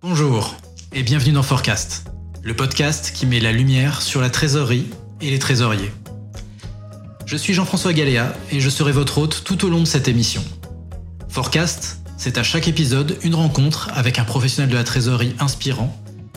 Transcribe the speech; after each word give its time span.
Bonjour 0.00 0.54
et 0.92 1.02
bienvenue 1.02 1.32
dans 1.32 1.42
Forecast, 1.42 2.04
le 2.44 2.54
podcast 2.54 3.10
qui 3.12 3.26
met 3.26 3.40
la 3.40 3.50
lumière 3.50 4.00
sur 4.00 4.20
la 4.20 4.30
trésorerie 4.30 4.86
et 5.20 5.28
les 5.28 5.40
trésoriers. 5.40 5.90
Je 7.26 7.36
suis 7.36 7.52
Jean-François 7.52 7.92
Galéa 7.92 8.32
et 8.52 8.60
je 8.60 8.70
serai 8.70 8.92
votre 8.92 9.18
hôte 9.18 9.42
tout 9.44 9.64
au 9.64 9.68
long 9.68 9.80
de 9.80 9.86
cette 9.86 10.06
émission. 10.06 10.44
Forecast, 11.28 11.98
c'est 12.16 12.38
à 12.38 12.44
chaque 12.44 12.68
épisode 12.68 13.18
une 13.24 13.34
rencontre 13.34 13.90
avec 13.92 14.20
un 14.20 14.24
professionnel 14.24 14.70
de 14.70 14.76
la 14.76 14.84
trésorerie 14.84 15.34
inspirant 15.40 15.92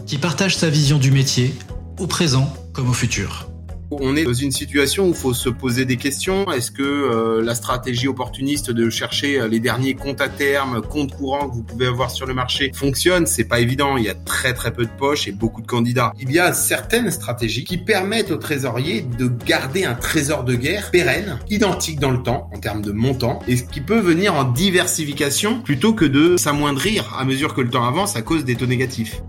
qui 0.07 0.17
partage 0.17 0.57
sa 0.57 0.71
vision 0.71 0.97
du 0.97 1.11
métier 1.11 1.53
au 1.99 2.07
présent 2.07 2.51
comme 2.73 2.89
au 2.89 2.93
futur. 2.93 3.50
On 3.93 4.15
est 4.15 4.23
dans 4.23 4.33
une 4.33 4.53
situation 4.53 5.07
où 5.07 5.09
il 5.09 5.15
faut 5.15 5.33
se 5.33 5.49
poser 5.49 5.83
des 5.83 5.97
questions. 5.97 6.49
Est-ce 6.49 6.71
que 6.71 6.81
euh, 6.81 7.43
la 7.43 7.55
stratégie 7.55 8.07
opportuniste 8.07 8.71
de 8.71 8.89
chercher 8.89 9.41
euh, 9.41 9.49
les 9.49 9.59
derniers 9.59 9.95
comptes 9.95 10.21
à 10.21 10.29
terme, 10.29 10.81
comptes 10.81 11.13
courants 11.13 11.49
que 11.49 11.55
vous 11.55 11.63
pouvez 11.63 11.87
avoir 11.87 12.09
sur 12.09 12.25
le 12.25 12.33
marché 12.33 12.71
fonctionne? 12.73 13.25
C'est 13.25 13.43
pas 13.43 13.59
évident. 13.59 13.97
Il 13.97 14.05
y 14.05 14.09
a 14.09 14.15
très 14.15 14.53
très 14.53 14.71
peu 14.71 14.85
de 14.85 14.91
poches 14.97 15.27
et 15.27 15.33
beaucoup 15.33 15.61
de 15.61 15.67
candidats. 15.67 16.13
Il 16.21 16.31
y 16.31 16.39
a 16.39 16.53
certaines 16.53 17.11
stratégies 17.11 17.65
qui 17.65 17.77
permettent 17.77 18.31
aux 18.31 18.37
trésoriers 18.37 19.01
de 19.01 19.29
garder 19.45 19.83
un 19.83 19.95
trésor 19.95 20.45
de 20.45 20.55
guerre 20.55 20.89
pérenne, 20.89 21.39
identique 21.49 21.99
dans 21.99 22.11
le 22.11 22.23
temps 22.23 22.49
en 22.53 22.59
termes 22.59 22.81
de 22.81 22.93
montant, 22.93 23.39
et 23.49 23.57
qui 23.57 23.81
peut 23.81 23.99
venir 23.99 24.35
en 24.35 24.45
diversification 24.45 25.61
plutôt 25.61 25.93
que 25.93 26.05
de 26.05 26.37
s'amoindrir 26.37 27.13
à 27.19 27.25
mesure 27.25 27.53
que 27.53 27.59
le 27.59 27.69
temps 27.69 27.85
avance 27.85 28.15
à 28.15 28.21
cause 28.21 28.45
des 28.45 28.55
taux 28.55 28.67
négatifs. 28.67 29.21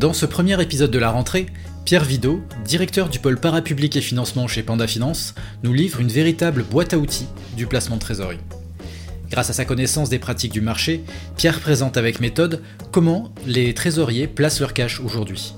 Dans 0.00 0.14
ce 0.14 0.24
premier 0.24 0.60
épisode 0.62 0.90
de 0.90 0.98
la 0.98 1.10
rentrée, 1.10 1.46
Pierre 1.90 2.04
Vidot, 2.04 2.40
directeur 2.64 3.08
du 3.08 3.18
pôle 3.18 3.40
parapublic 3.40 3.96
et 3.96 4.00
financement 4.00 4.46
chez 4.46 4.62
Panda 4.62 4.86
Finance, 4.86 5.34
nous 5.64 5.72
livre 5.72 5.98
une 5.98 6.06
véritable 6.06 6.62
boîte 6.62 6.94
à 6.94 6.98
outils 6.98 7.26
du 7.56 7.66
placement 7.66 7.96
de 7.96 8.00
trésorerie. 8.00 8.38
Grâce 9.28 9.50
à 9.50 9.52
sa 9.52 9.64
connaissance 9.64 10.08
des 10.08 10.20
pratiques 10.20 10.52
du 10.52 10.60
marché, 10.60 11.02
Pierre 11.36 11.58
présente 11.58 11.96
avec 11.96 12.20
méthode 12.20 12.62
comment 12.92 13.34
les 13.44 13.74
trésoriers 13.74 14.28
placent 14.28 14.60
leur 14.60 14.72
cash 14.72 15.00
aujourd'hui. 15.00 15.52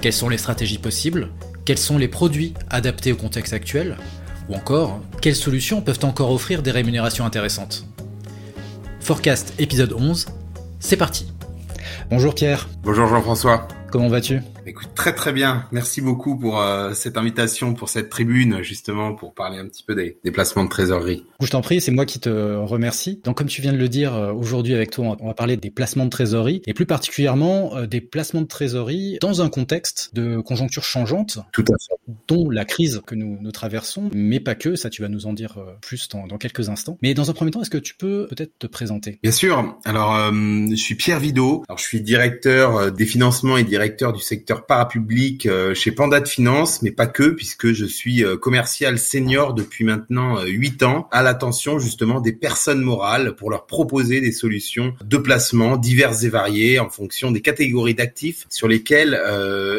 Quelles 0.00 0.12
sont 0.12 0.28
les 0.28 0.38
stratégies 0.38 0.78
possibles? 0.78 1.30
Quels 1.64 1.78
sont 1.78 1.98
les 1.98 2.06
produits 2.06 2.54
adaptés 2.70 3.10
au 3.12 3.16
contexte 3.16 3.52
actuel? 3.52 3.96
Ou 4.48 4.54
encore, 4.54 5.00
quelles 5.20 5.34
solutions 5.34 5.82
peuvent 5.82 6.04
encore 6.04 6.30
offrir 6.30 6.62
des 6.62 6.70
rémunérations 6.70 7.26
intéressantes? 7.26 7.86
Forecast 9.00 9.52
épisode 9.58 9.94
11, 9.94 10.26
c'est 10.78 10.96
parti 10.96 11.26
Bonjour 12.08 12.36
Pierre. 12.36 12.68
Bonjour 12.84 13.08
Jean-François. 13.08 13.66
Comment 13.90 14.06
vas-tu? 14.06 14.42
Écoute, 14.68 14.88
très 14.96 15.14
très 15.14 15.32
bien. 15.32 15.64
Merci 15.70 16.00
beaucoup 16.00 16.36
pour 16.36 16.60
euh, 16.60 16.92
cette 16.92 17.16
invitation, 17.16 17.74
pour 17.74 17.88
cette 17.88 18.10
tribune, 18.10 18.62
justement, 18.62 19.14
pour 19.14 19.32
parler 19.32 19.58
un 19.58 19.66
petit 19.66 19.84
peu 19.84 19.94
des, 19.94 20.18
des 20.24 20.32
placements 20.32 20.64
de 20.64 20.68
trésorerie. 20.68 21.24
Je 21.40 21.48
t'en 21.48 21.60
prie, 21.60 21.80
c'est 21.80 21.92
moi 21.92 22.04
qui 22.04 22.18
te 22.18 22.56
remercie. 22.56 23.20
Donc, 23.22 23.38
comme 23.38 23.46
tu 23.46 23.62
viens 23.62 23.72
de 23.72 23.78
le 23.78 23.88
dire, 23.88 24.14
euh, 24.14 24.32
aujourd'hui 24.32 24.74
avec 24.74 24.90
toi, 24.90 25.16
on 25.20 25.28
va 25.28 25.34
parler 25.34 25.56
des 25.56 25.70
placements 25.70 26.04
de 26.04 26.10
trésorerie, 26.10 26.62
et 26.66 26.74
plus 26.74 26.84
particulièrement 26.84 27.76
euh, 27.76 27.86
des 27.86 28.00
placements 28.00 28.42
de 28.42 28.48
trésorerie 28.48 29.18
dans 29.20 29.40
un 29.40 29.48
contexte 29.48 30.10
de 30.14 30.40
conjoncture 30.40 30.82
changeante, 30.82 31.38
Tout 31.52 31.64
à 31.68 31.74
fait. 31.78 32.12
dont 32.26 32.50
la 32.50 32.64
crise 32.64 33.00
que 33.06 33.14
nous, 33.14 33.38
nous 33.40 33.52
traversons, 33.52 34.10
mais 34.12 34.40
pas 34.40 34.56
que, 34.56 34.74
ça 34.74 34.90
tu 34.90 35.00
vas 35.00 35.08
nous 35.08 35.26
en 35.26 35.32
dire 35.32 35.60
plus 35.80 36.08
dans, 36.08 36.26
dans 36.26 36.38
quelques 36.38 36.68
instants. 36.70 36.98
Mais 37.02 37.14
dans 37.14 37.30
un 37.30 37.34
premier 37.34 37.52
temps, 37.52 37.62
est-ce 37.62 37.70
que 37.70 37.78
tu 37.78 37.94
peux 37.94 38.26
peut-être 38.30 38.58
te 38.58 38.66
présenter? 38.66 39.20
Bien 39.22 39.32
sûr. 39.32 39.78
Alors, 39.84 40.32
je 40.32 40.74
suis 40.74 40.96
Pierre 40.96 41.20
Vidot. 41.20 41.62
Alors, 41.68 41.78
je 41.78 41.84
suis 41.84 42.00
directeur 42.00 42.90
des 42.90 43.06
financements 43.06 43.56
et 43.56 43.64
directeur 43.64 44.12
du 44.12 44.20
secteur 44.20 44.55
parapublic 44.64 45.46
euh, 45.46 45.74
chez 45.74 45.92
Panda 45.92 46.20
de 46.20 46.28
Finance, 46.28 46.82
mais 46.82 46.90
pas 46.90 47.06
que, 47.06 47.30
puisque 47.30 47.72
je 47.72 47.84
suis 47.84 48.24
euh, 48.24 48.36
commercial 48.36 48.98
senior 48.98 49.54
depuis 49.54 49.84
maintenant 49.84 50.38
euh, 50.38 50.46
huit 50.46 50.82
ans, 50.82 51.08
à 51.12 51.22
l'attention 51.22 51.78
justement 51.78 52.20
des 52.20 52.32
personnes 52.32 52.80
morales 52.80 53.34
pour 53.34 53.50
leur 53.50 53.66
proposer 53.66 54.20
des 54.20 54.32
solutions 54.32 54.94
de 55.04 55.16
placement 55.16 55.76
diverses 55.76 56.22
et 56.24 56.28
variées 56.28 56.78
en 56.78 56.88
fonction 56.88 57.30
des 57.30 57.40
catégories 57.40 57.94
d'actifs 57.94 58.46
sur 58.48 58.68
lesquels 58.68 59.20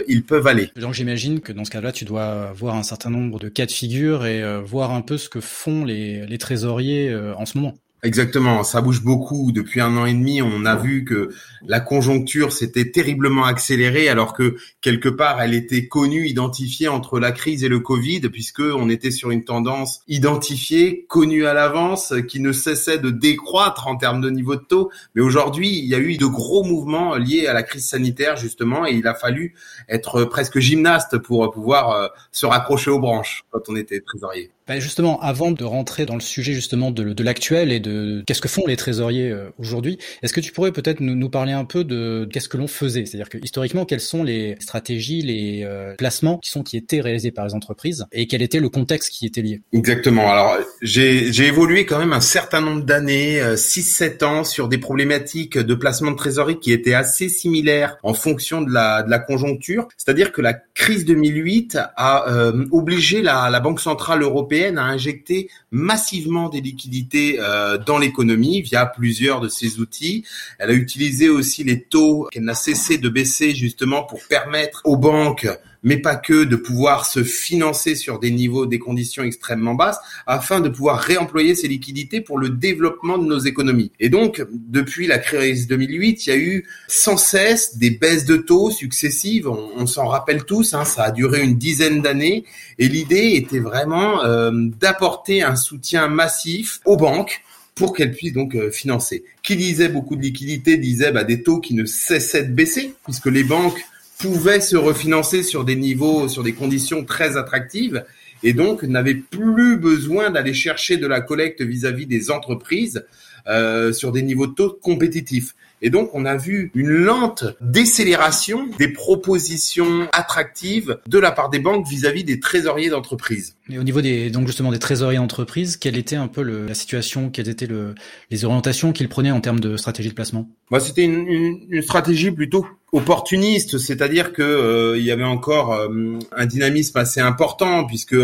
ils 0.07 0.23
peuvent 0.23 0.47
aller. 0.47 0.69
Donc 0.75 0.93
j'imagine 0.93 1.39
que 1.39 1.51
dans 1.51 1.65
ce 1.65 1.71
cas-là, 1.71 1.91
tu 1.91 2.05
dois 2.05 2.51
voir 2.53 2.75
un 2.75 2.83
certain 2.83 3.09
nombre 3.09 3.39
de 3.39 3.49
cas 3.49 3.65
de 3.65 3.71
figure 3.71 4.25
et 4.25 4.61
voir 4.61 4.91
un 4.91 5.01
peu 5.01 5.17
ce 5.17 5.29
que 5.29 5.41
font 5.41 5.85
les, 5.85 6.25
les 6.25 6.37
trésoriers 6.37 7.15
en 7.15 7.45
ce 7.45 7.57
moment. 7.57 7.75
Exactement, 8.03 8.63
ça 8.63 8.81
bouge 8.81 9.01
beaucoup. 9.01 9.51
Depuis 9.51 9.81
un 9.81 9.97
an 9.97 10.05
et 10.05 10.13
demi, 10.13 10.39
on 10.43 10.65
a 10.65 10.75
vu 10.75 11.03
que 11.03 11.31
la 11.65 11.79
conjoncture 11.79 12.51
s'était 12.51 12.91
terriblement 12.91 13.45
accélérée, 13.45 14.07
alors 14.07 14.33
que 14.33 14.55
quelque 14.81 15.09
part, 15.09 15.41
elle 15.41 15.55
était 15.55 15.87
connue, 15.87 16.27
identifiée 16.27 16.89
entre 16.89 17.19
la 17.19 17.31
crise 17.31 17.63
et 17.63 17.69
le 17.69 17.79
Covid, 17.79 18.21
puisque 18.29 18.59
on 18.59 18.89
était 18.89 19.09
sur 19.09 19.31
une 19.31 19.43
tendance 19.43 20.01
identifiée, 20.07 21.07
connue 21.09 21.47
à 21.47 21.55
l'avance, 21.55 22.13
qui 22.27 22.39
ne 22.39 22.51
cessait 22.51 22.99
de 22.99 23.09
décroître 23.09 23.87
en 23.87 23.95
termes 23.95 24.21
de 24.21 24.29
niveau 24.29 24.55
de 24.55 24.63
taux. 24.63 24.91
Mais 25.15 25.23
aujourd'hui, 25.23 25.79
il 25.79 25.85
y 25.85 25.95
a 25.95 25.99
eu 25.99 26.17
de 26.17 26.27
gros 26.27 26.63
mouvements 26.63 27.15
liés 27.15 27.47
à 27.47 27.53
la 27.53 27.63
crise 27.63 27.87
sanitaire, 27.89 28.37
justement, 28.37 28.85
et 28.85 28.91
il 28.91 29.07
a 29.07 29.15
fallu 29.15 29.55
être 29.89 30.23
presque 30.25 30.59
gymnaste 30.59 31.17
pour 31.17 31.49
pouvoir 31.51 31.91
euh, 31.91 32.07
se 32.31 32.45
raccrocher 32.45 32.91
aux 32.91 32.99
branches 32.99 33.43
quand 33.49 33.69
on 33.69 33.75
était 33.75 34.01
trésorier. 34.01 34.51
Ben 34.67 34.81
justement, 34.81 35.21
avant 35.21 35.51
de 35.51 35.63
rentrer 35.63 36.05
dans 36.05 36.15
le 36.15 36.21
sujet 36.21 36.51
justement 36.51 36.91
de, 36.91 37.23
l'actuel 37.23 37.71
et 37.71 37.79
de 37.79 38.23
qu'est-ce 38.27 38.41
que 38.41 38.49
font 38.49 38.65
les 38.67 38.75
trésoriers 38.75 39.31
euh, 39.31 39.49
aujourd'hui, 39.57 39.97
est-ce 40.21 40.33
que 40.33 40.41
tu 40.41 40.51
pourrais 40.51 40.73
peut-être 40.73 40.99
nous, 40.99 41.29
parler 41.29 41.53
un 41.53 41.63
peu 41.63 41.85
de 41.85 42.27
qu'est-ce 42.31 42.49
que 42.49 42.57
l'on 42.57 42.67
faisait? 42.67 43.05
C'est-à-dire 43.05 43.29
que 43.29 43.37
historiquement, 43.41 43.85
quelles 43.85 44.01
sont 44.01 44.23
les 44.23 44.57
stratégies, 44.59 45.21
les 45.21 45.63
euh, 45.63 45.95
placements 45.95 46.37
qui 46.39 46.49
sont 46.49 46.63
qui 46.63 46.75
étaient 46.75 46.99
réalisés 46.99 47.31
par 47.31 47.45
les 47.45 47.53
entreprises 47.53 48.05
et 48.11 48.27
quel 48.27 48.41
était 48.41 48.59
le 48.59 48.67
contexte 48.67 49.09
qui 49.11 49.25
était 49.25 49.41
lié? 49.41 49.61
Exactement. 49.71 50.29
Alors, 50.29 50.57
j'ai, 50.81 51.31
j'ai 51.31 51.47
évolué 51.47 51.85
quand 51.85 51.99
même 51.99 52.13
un 52.13 52.21
certain 52.21 52.59
nombre 52.59 52.83
d'années, 52.83 53.39
6-7 53.39 54.25
ans, 54.25 54.43
sur 54.43 54.67
des 54.67 54.77
problématiques 54.77 55.57
de 55.57 55.75
placement 55.75 56.11
de 56.11 56.17
trésorerie 56.17 56.59
qui 56.59 56.73
étaient 56.73 56.93
assez 56.93 57.29
similaires 57.29 57.97
en 58.03 58.13
fonction 58.13 58.61
de 58.61 58.71
la, 58.71 59.03
de 59.03 59.09
la 59.09 59.19
conjoncture. 59.19 59.87
C'est-à-dire 59.97 60.33
que 60.33 60.41
la 60.41 60.53
crise 60.53 61.05
2008 61.05 61.77
a 61.95 62.29
euh, 62.29 62.65
obligé 62.71 63.21
la, 63.21 63.49
la 63.49 63.59
Banque 63.59 63.79
centrale 63.79 64.21
européenne 64.21 64.56
a 64.65 64.83
injecté 64.83 65.49
massivement 65.71 66.49
des 66.49 66.61
liquidités 66.61 67.37
euh, 67.39 67.77
dans 67.77 67.97
l'économie 67.97 68.61
via 68.61 68.85
plusieurs 68.85 69.39
de 69.39 69.49
ses 69.49 69.79
outils. 69.79 70.25
Elle 70.59 70.71
a 70.71 70.73
utilisé 70.73 71.29
aussi 71.29 71.63
les 71.63 71.81
taux 71.83 72.27
qu'elle 72.31 72.43
n'a 72.43 72.55
cessé 72.55 72.97
de 72.97 73.09
baisser 73.09 73.53
justement 73.53 74.03
pour 74.03 74.19
permettre 74.27 74.81
aux 74.85 74.97
banques 74.97 75.47
mais 75.83 75.97
pas 75.97 76.15
que, 76.15 76.43
de 76.43 76.55
pouvoir 76.55 77.05
se 77.05 77.23
financer 77.23 77.95
sur 77.95 78.19
des 78.19 78.31
niveaux, 78.31 78.65
des 78.65 78.79
conditions 78.79 79.23
extrêmement 79.23 79.75
basses, 79.75 79.99
afin 80.25 80.59
de 80.59 80.69
pouvoir 80.69 80.99
réemployer 80.99 81.55
ces 81.55 81.67
liquidités 81.67 82.21
pour 82.21 82.37
le 82.37 82.49
développement 82.49 83.17
de 83.17 83.25
nos 83.25 83.39
économies. 83.39 83.91
Et 83.99 84.09
donc, 84.09 84.43
depuis 84.51 85.07
la 85.07 85.17
crise 85.17 85.67
2008, 85.67 86.25
il 86.25 86.29
y 86.29 86.33
a 86.33 86.37
eu 86.37 86.67
sans 86.87 87.17
cesse 87.17 87.77
des 87.77 87.91
baisses 87.91 88.25
de 88.25 88.37
taux 88.37 88.71
successives. 88.71 89.47
On, 89.47 89.85
s'en 89.87 90.07
rappelle 90.07 90.43
tous, 90.43 90.73
hein, 90.73 90.85
ça 90.85 91.03
a 91.03 91.11
duré 91.11 91.41
une 91.41 91.57
dizaine 91.57 92.01
d'années, 92.01 92.43
et 92.77 92.87
l'idée 92.87 93.33
était 93.35 93.59
vraiment 93.59 94.23
euh, 94.23 94.51
d'apporter 94.53 95.43
un 95.43 95.55
soutien 95.55 96.07
massif 96.07 96.81
aux 96.85 96.97
banques 96.97 97.41
pour 97.77 97.93
qu'elles 97.93 98.11
puissent 98.11 98.33
donc 98.33 98.55
euh, 98.55 98.71
financer. 98.71 99.23
Qui 99.43 99.55
disait 99.55 99.87
beaucoup 99.87 100.15
de 100.15 100.21
liquidités 100.21 100.77
disait 100.77 101.11
bah, 101.11 101.23
des 101.23 101.43
taux 101.43 101.59
qui 101.59 101.73
ne 101.73 101.85
cessaient 101.85 102.43
de 102.43 102.51
baisser, 102.53 102.93
puisque 103.05 103.27
les 103.27 103.43
banques 103.43 103.79
pouvaient 104.19 104.61
se 104.61 104.75
refinancer 104.75 105.43
sur 105.43 105.63
des 105.63 105.75
niveaux, 105.75 106.27
sur 106.27 106.43
des 106.43 106.53
conditions 106.53 107.05
très 107.05 107.37
attractives 107.37 108.03
et 108.43 108.53
donc 108.53 108.83
n'avaient 108.83 109.15
plus 109.15 109.77
besoin 109.77 110.29
d'aller 110.29 110.53
chercher 110.53 110.97
de 110.97 111.07
la 111.07 111.21
collecte 111.21 111.61
vis-à-vis 111.61 112.05
des 112.05 112.31
entreprises 112.31 113.05
euh, 113.47 113.93
sur 113.93 114.11
des 114.11 114.21
niveaux 114.21 114.47
de 114.47 114.53
taux 114.53 114.77
compétitifs. 114.81 115.55
Et 115.81 115.89
donc, 115.89 116.09
on 116.13 116.25
a 116.25 116.35
vu 116.35 116.71
une 116.73 116.89
lente 116.89 117.45
décélération 117.61 118.67
des 118.79 118.87
propositions 118.87 120.07
attractives 120.11 120.97
de 121.07 121.19
la 121.19 121.31
part 121.31 121.49
des 121.49 121.59
banques 121.59 121.87
vis-à-vis 121.87 122.23
des 122.23 122.39
trésoriers 122.39 122.89
d'entreprise. 122.89 123.55
Et 123.69 123.77
au 123.77 123.83
niveau 123.83 124.01
des, 124.01 124.31
donc 124.31 124.47
justement 124.47 124.71
des 124.71 124.79
trésoriers 124.79 125.19
d'entreprise, 125.19 125.77
quelle 125.77 125.97
était 125.97 126.15
un 126.15 126.27
peu 126.27 126.41
le, 126.41 126.65
la 126.65 126.73
situation, 126.73 127.29
quelles 127.29 127.49
étaient 127.49 127.67
le, 127.67 127.93
les 128.31 128.43
orientations 128.43 128.91
qu'ils 128.91 129.09
prenaient 129.09 129.31
en 129.31 129.41
termes 129.41 129.59
de 129.59 129.77
stratégie 129.77 130.09
de 130.09 130.15
placement? 130.15 130.49
Bah, 130.71 130.79
C'était 130.79 131.03
une, 131.03 131.27
une, 131.27 131.59
une, 131.69 131.81
stratégie 131.83 132.31
plutôt 132.31 132.65
opportuniste, 132.91 133.77
c'est-à-dire 133.77 134.33
que 134.33 134.41
euh, 134.41 134.97
il 134.97 135.03
y 135.03 135.11
avait 135.11 135.23
encore 135.23 135.73
euh, 135.73 136.17
un 136.35 136.45
dynamisme 136.45 136.97
assez 136.97 137.19
important, 137.19 137.85
puisque 137.85 138.15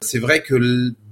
c'est 0.00 0.20
vrai 0.20 0.42
que 0.42 0.54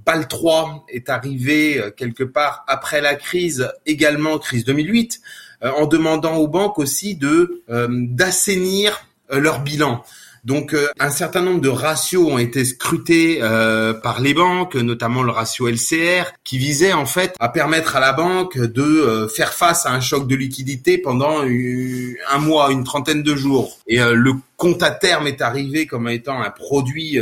BAL 0.05 0.27
3 0.27 0.85
est 0.89 1.09
arrivé 1.09 1.79
euh, 1.79 1.91
quelque 1.91 2.23
part 2.23 2.63
après 2.67 3.01
la 3.01 3.15
crise, 3.15 3.71
également 3.85 4.37
crise 4.37 4.65
2008. 4.65 5.21
Euh, 5.63 5.71
en 5.71 5.85
demandant 5.85 6.35
aux 6.37 6.47
banques 6.47 6.77
aussi 6.77 7.15
de 7.15 7.63
euh, 7.69 7.87
d'assainir 7.89 9.07
leur 9.29 9.61
bilan. 9.61 10.03
Donc 10.43 10.75
un 10.99 11.09
certain 11.09 11.41
nombre 11.41 11.61
de 11.61 11.69
ratios 11.69 12.29
ont 12.29 12.37
été 12.37 12.65
scrutés 12.65 13.39
euh, 13.41 13.93
par 13.93 14.19
les 14.19 14.33
banques, 14.33 14.75
notamment 14.75 15.23
le 15.23 15.31
ratio 15.31 15.69
LCR, 15.69 16.33
qui 16.43 16.57
visait 16.57 16.91
en 16.91 17.05
fait 17.05 17.33
à 17.39 17.47
permettre 17.47 17.95
à 17.95 18.01
la 18.01 18.11
banque 18.11 18.57
de 18.57 18.81
euh, 18.81 19.27
faire 19.29 19.53
face 19.53 19.85
à 19.85 19.91
un 19.91 20.01
choc 20.01 20.27
de 20.27 20.35
liquidité 20.35 20.97
pendant 20.97 21.43
un 21.43 22.37
mois, 22.39 22.71
une 22.71 22.83
trentaine 22.83 23.23
de 23.23 23.35
jours. 23.35 23.77
Et 23.87 24.01
euh, 24.01 24.15
le 24.15 24.33
compte 24.57 24.83
à 24.83 24.91
terme 24.91 25.27
est 25.27 25.41
arrivé 25.41 25.87
comme 25.87 26.09
étant 26.09 26.41
un 26.41 26.49
produit 26.49 27.19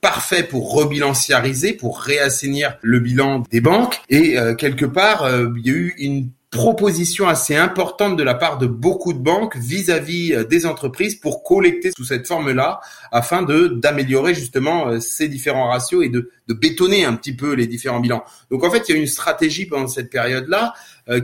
parfait 0.00 0.44
pour 0.44 0.72
rebilanciariser, 0.72 1.72
pour 1.72 2.00
réassainir 2.00 2.76
le 2.82 3.00
bilan 3.00 3.42
des 3.50 3.60
banques. 3.60 4.00
Et 4.08 4.36
quelque 4.56 4.84
part, 4.84 5.28
il 5.56 5.66
y 5.66 5.70
a 5.70 5.72
eu 5.72 5.94
une 5.98 6.28
proposition 6.54 7.26
assez 7.28 7.56
importante 7.56 8.16
de 8.16 8.22
la 8.22 8.34
part 8.34 8.58
de 8.58 8.66
beaucoup 8.66 9.12
de 9.12 9.18
banques 9.18 9.56
vis-à-vis 9.56 10.32
euh, 10.32 10.44
des 10.44 10.66
entreprises 10.66 11.16
pour 11.16 11.42
collecter 11.42 11.90
sous 11.96 12.04
cette 12.04 12.26
forme-là 12.28 12.80
afin 13.10 13.42
de 13.42 13.66
d'améliorer 13.66 14.34
justement 14.34 14.88
euh, 14.88 15.00
ces 15.00 15.28
différents 15.28 15.68
ratios 15.68 16.04
et 16.04 16.08
de, 16.08 16.30
de 16.46 16.54
bétonner 16.54 17.04
un 17.04 17.14
petit 17.14 17.34
peu 17.34 17.54
les 17.54 17.66
différents 17.66 17.98
bilans. 17.98 18.22
Donc 18.50 18.62
en 18.62 18.70
fait, 18.70 18.88
il 18.88 18.94
y 18.94 18.98
a 18.98 19.00
une 19.00 19.08
stratégie 19.08 19.66
pendant 19.66 19.88
cette 19.88 20.10
période-là 20.10 20.74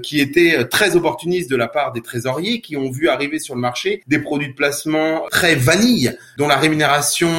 qui 0.02 0.20
était 0.20 0.66
très 0.68 0.94
opportuniste 0.94 1.50
de 1.50 1.56
la 1.56 1.68
part 1.68 1.92
des 1.92 2.02
trésoriers 2.02 2.60
qui 2.60 2.76
ont 2.76 2.90
vu 2.90 3.08
arriver 3.08 3.38
sur 3.38 3.54
le 3.54 3.60
marché 3.60 4.02
des 4.06 4.18
produits 4.18 4.48
de 4.48 4.54
placement 4.54 5.26
très 5.30 5.54
vanille 5.54 6.16
dont 6.36 6.46
la 6.46 6.56
rémunération 6.56 7.30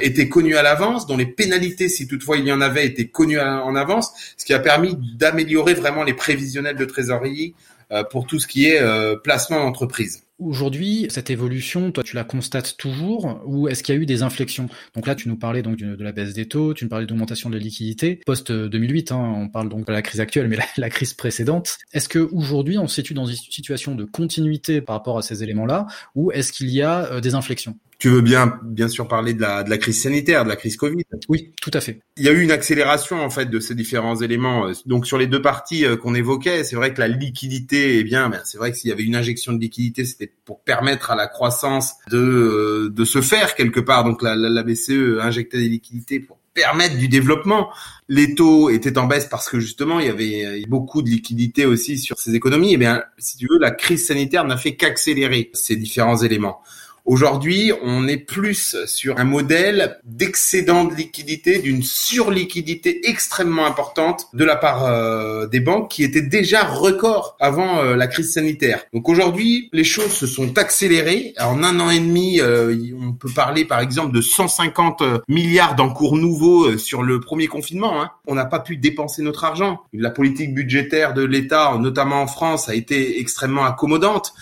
était 0.00 0.28
connue 0.28 0.56
à 0.56 0.62
l'avance, 0.62 1.06
dont 1.06 1.16
les 1.16 1.26
pénalités 1.26 1.88
si 1.88 2.06
toutefois 2.06 2.38
il 2.38 2.46
y 2.46 2.52
en 2.52 2.60
avait 2.60 2.86
étaient 2.86 3.08
connues 3.08 3.40
en 3.40 3.74
avance, 3.76 4.12
ce 4.36 4.44
qui 4.44 4.54
a 4.54 4.58
permis 4.58 4.96
d'améliorer 5.16 5.74
vraiment 5.74 6.02
les 6.02 6.14
prévisionnels 6.14 6.76
de 6.76 6.84
trésorerie 6.84 7.54
euh, 7.92 8.04
pour 8.04 8.26
tout 8.26 8.38
ce 8.38 8.46
qui 8.46 8.66
est 8.66 8.80
euh, 8.80 9.16
placement 9.16 9.58
d'entreprise. 9.58 10.22
Aujourd'hui, 10.40 11.06
cette 11.10 11.28
évolution, 11.28 11.92
toi, 11.92 12.02
tu 12.02 12.16
la 12.16 12.24
constates 12.24 12.78
toujours 12.78 13.42
ou 13.44 13.68
est-ce 13.68 13.82
qu'il 13.82 13.94
y 13.94 13.98
a 13.98 14.00
eu 14.00 14.06
des 14.06 14.22
inflexions? 14.22 14.70
Donc 14.94 15.06
là, 15.06 15.14
tu 15.14 15.28
nous 15.28 15.36
parlais 15.36 15.60
donc 15.60 15.76
de 15.76 16.02
la 16.02 16.12
baisse 16.12 16.32
des 16.32 16.48
taux, 16.48 16.72
tu 16.72 16.84
nous 16.84 16.88
parlais 16.88 17.04
d'augmentation 17.04 17.50
de 17.50 17.58
la 17.58 17.62
liquidité 17.62 18.20
post 18.24 18.50
2008. 18.50 19.12
Hein, 19.12 19.18
on 19.36 19.48
parle 19.48 19.68
donc 19.68 19.86
de 19.86 19.92
la 19.92 20.00
crise 20.00 20.18
actuelle, 20.18 20.48
mais 20.48 20.58
la, 20.78 20.88
crise 20.88 21.12
précédente. 21.12 21.76
Est-ce 21.92 22.08
que 22.08 22.18
aujourd'hui, 22.32 22.78
on 22.78 22.88
se 22.88 22.94
situe 22.94 23.12
dans 23.12 23.26
une 23.26 23.36
situation 23.36 23.94
de 23.94 24.04
continuité 24.04 24.80
par 24.80 24.96
rapport 24.96 25.18
à 25.18 25.22
ces 25.22 25.42
éléments-là, 25.42 25.86
ou 26.14 26.32
est-ce 26.32 26.52
qu'il 26.52 26.70
y 26.70 26.80
a 26.80 27.04
euh, 27.12 27.20
des 27.20 27.34
inflexions? 27.34 27.76
Tu 28.00 28.08
veux 28.08 28.22
bien, 28.22 28.58
bien 28.64 28.88
sûr 28.88 29.06
parler 29.06 29.34
de 29.34 29.42
la, 29.42 29.62
de 29.62 29.68
la 29.68 29.76
crise 29.76 30.02
sanitaire, 30.02 30.44
de 30.44 30.48
la 30.48 30.56
crise 30.56 30.78
Covid. 30.78 31.04
Oui, 31.28 31.52
tout 31.60 31.70
à 31.74 31.82
fait. 31.82 32.00
Il 32.16 32.24
y 32.24 32.30
a 32.30 32.32
eu 32.32 32.40
une 32.40 32.50
accélération 32.50 33.22
en 33.22 33.28
fait 33.28 33.44
de 33.44 33.60
ces 33.60 33.74
différents 33.74 34.16
éléments. 34.16 34.72
Donc 34.86 35.06
sur 35.06 35.18
les 35.18 35.26
deux 35.26 35.42
parties 35.42 35.84
euh, 35.84 35.96
qu'on 35.96 36.14
évoquait, 36.14 36.64
c'est 36.64 36.76
vrai 36.76 36.94
que 36.94 37.00
la 37.00 37.08
liquidité, 37.08 37.98
eh 37.98 38.04
bien, 38.04 38.30
ben, 38.30 38.40
c'est 38.44 38.56
vrai 38.56 38.72
que 38.72 38.78
s'il 38.78 38.88
y 38.88 38.92
avait 38.92 39.04
une 39.04 39.16
injection 39.16 39.52
de 39.52 39.60
liquidité, 39.60 40.06
c'était 40.06 40.32
pour 40.46 40.60
permettre 40.60 41.10
à 41.10 41.14
la 41.14 41.26
croissance 41.26 41.92
de 42.10 42.16
euh, 42.18 42.90
de 42.90 43.04
se 43.04 43.20
faire 43.20 43.54
quelque 43.54 43.80
part. 43.80 44.02
Donc 44.04 44.22
la, 44.22 44.34
la, 44.34 44.62
BCE 44.62 45.20
injectait 45.20 45.58
des 45.58 45.68
liquidités 45.68 46.20
pour 46.20 46.38
permettre 46.54 46.96
du 46.96 47.08
développement. 47.08 47.68
Les 48.08 48.34
taux 48.34 48.70
étaient 48.70 48.96
en 48.96 49.08
baisse 49.08 49.26
parce 49.26 49.50
que 49.50 49.60
justement 49.60 50.00
il 50.00 50.06
y 50.06 50.08
avait 50.08 50.64
beaucoup 50.66 51.02
de 51.02 51.10
liquidités 51.10 51.66
aussi 51.66 51.98
sur 51.98 52.18
ces 52.18 52.34
économies. 52.34 52.72
Eh 52.72 52.78
bien, 52.78 53.02
si 53.18 53.36
tu 53.36 53.46
veux, 53.46 53.58
la 53.58 53.70
crise 53.70 54.06
sanitaire 54.06 54.44
n'a 54.46 54.56
fait 54.56 54.74
qu'accélérer 54.74 55.50
ces 55.52 55.76
différents 55.76 56.16
éléments. 56.16 56.62
Aujourd'hui, 57.04 57.72
on 57.82 58.06
est 58.06 58.18
plus 58.18 58.76
sur 58.86 59.18
un 59.18 59.24
modèle 59.24 59.98
d'excédent 60.04 60.84
de 60.84 60.94
liquidité, 60.94 61.58
d'une 61.58 61.82
surliquidité 61.82 63.08
extrêmement 63.08 63.66
importante 63.66 64.26
de 64.34 64.44
la 64.44 64.56
part 64.56 64.84
euh, 64.84 65.46
des 65.46 65.60
banques 65.60 65.90
qui 65.90 66.04
étaient 66.04 66.22
déjà 66.22 66.64
record 66.64 67.36
avant 67.40 67.78
euh, 67.78 67.96
la 67.96 68.06
crise 68.06 68.32
sanitaire. 68.32 68.84
Donc 68.92 69.08
aujourd'hui, 69.08 69.68
les 69.72 69.84
choses 69.84 70.12
se 70.12 70.26
sont 70.26 70.58
accélérées. 70.58 71.34
En 71.40 71.62
un 71.62 71.80
an 71.80 71.90
et 71.90 72.00
demi, 72.00 72.40
euh, 72.40 72.76
on 73.00 73.12
peut 73.12 73.30
parler 73.34 73.64
par 73.64 73.80
exemple 73.80 74.14
de 74.14 74.20
150 74.20 75.02
milliards 75.28 75.74
d'encours 75.74 76.16
nouveaux 76.16 76.76
sur 76.76 77.02
le 77.02 77.20
premier 77.20 77.46
confinement. 77.46 78.00
Hein. 78.00 78.10
On 78.26 78.34
n'a 78.34 78.44
pas 78.44 78.60
pu 78.60 78.76
dépenser 78.76 79.22
notre 79.22 79.44
argent. 79.44 79.80
La 79.92 80.10
politique 80.10 80.54
budgétaire 80.54 81.14
de 81.14 81.24
l'État, 81.24 81.76
notamment 81.78 82.22
en 82.22 82.26
France, 82.26 82.68
a 82.68 82.74
été 82.74 83.20
extrêmement 83.20 83.64
accommodante. 83.64 84.34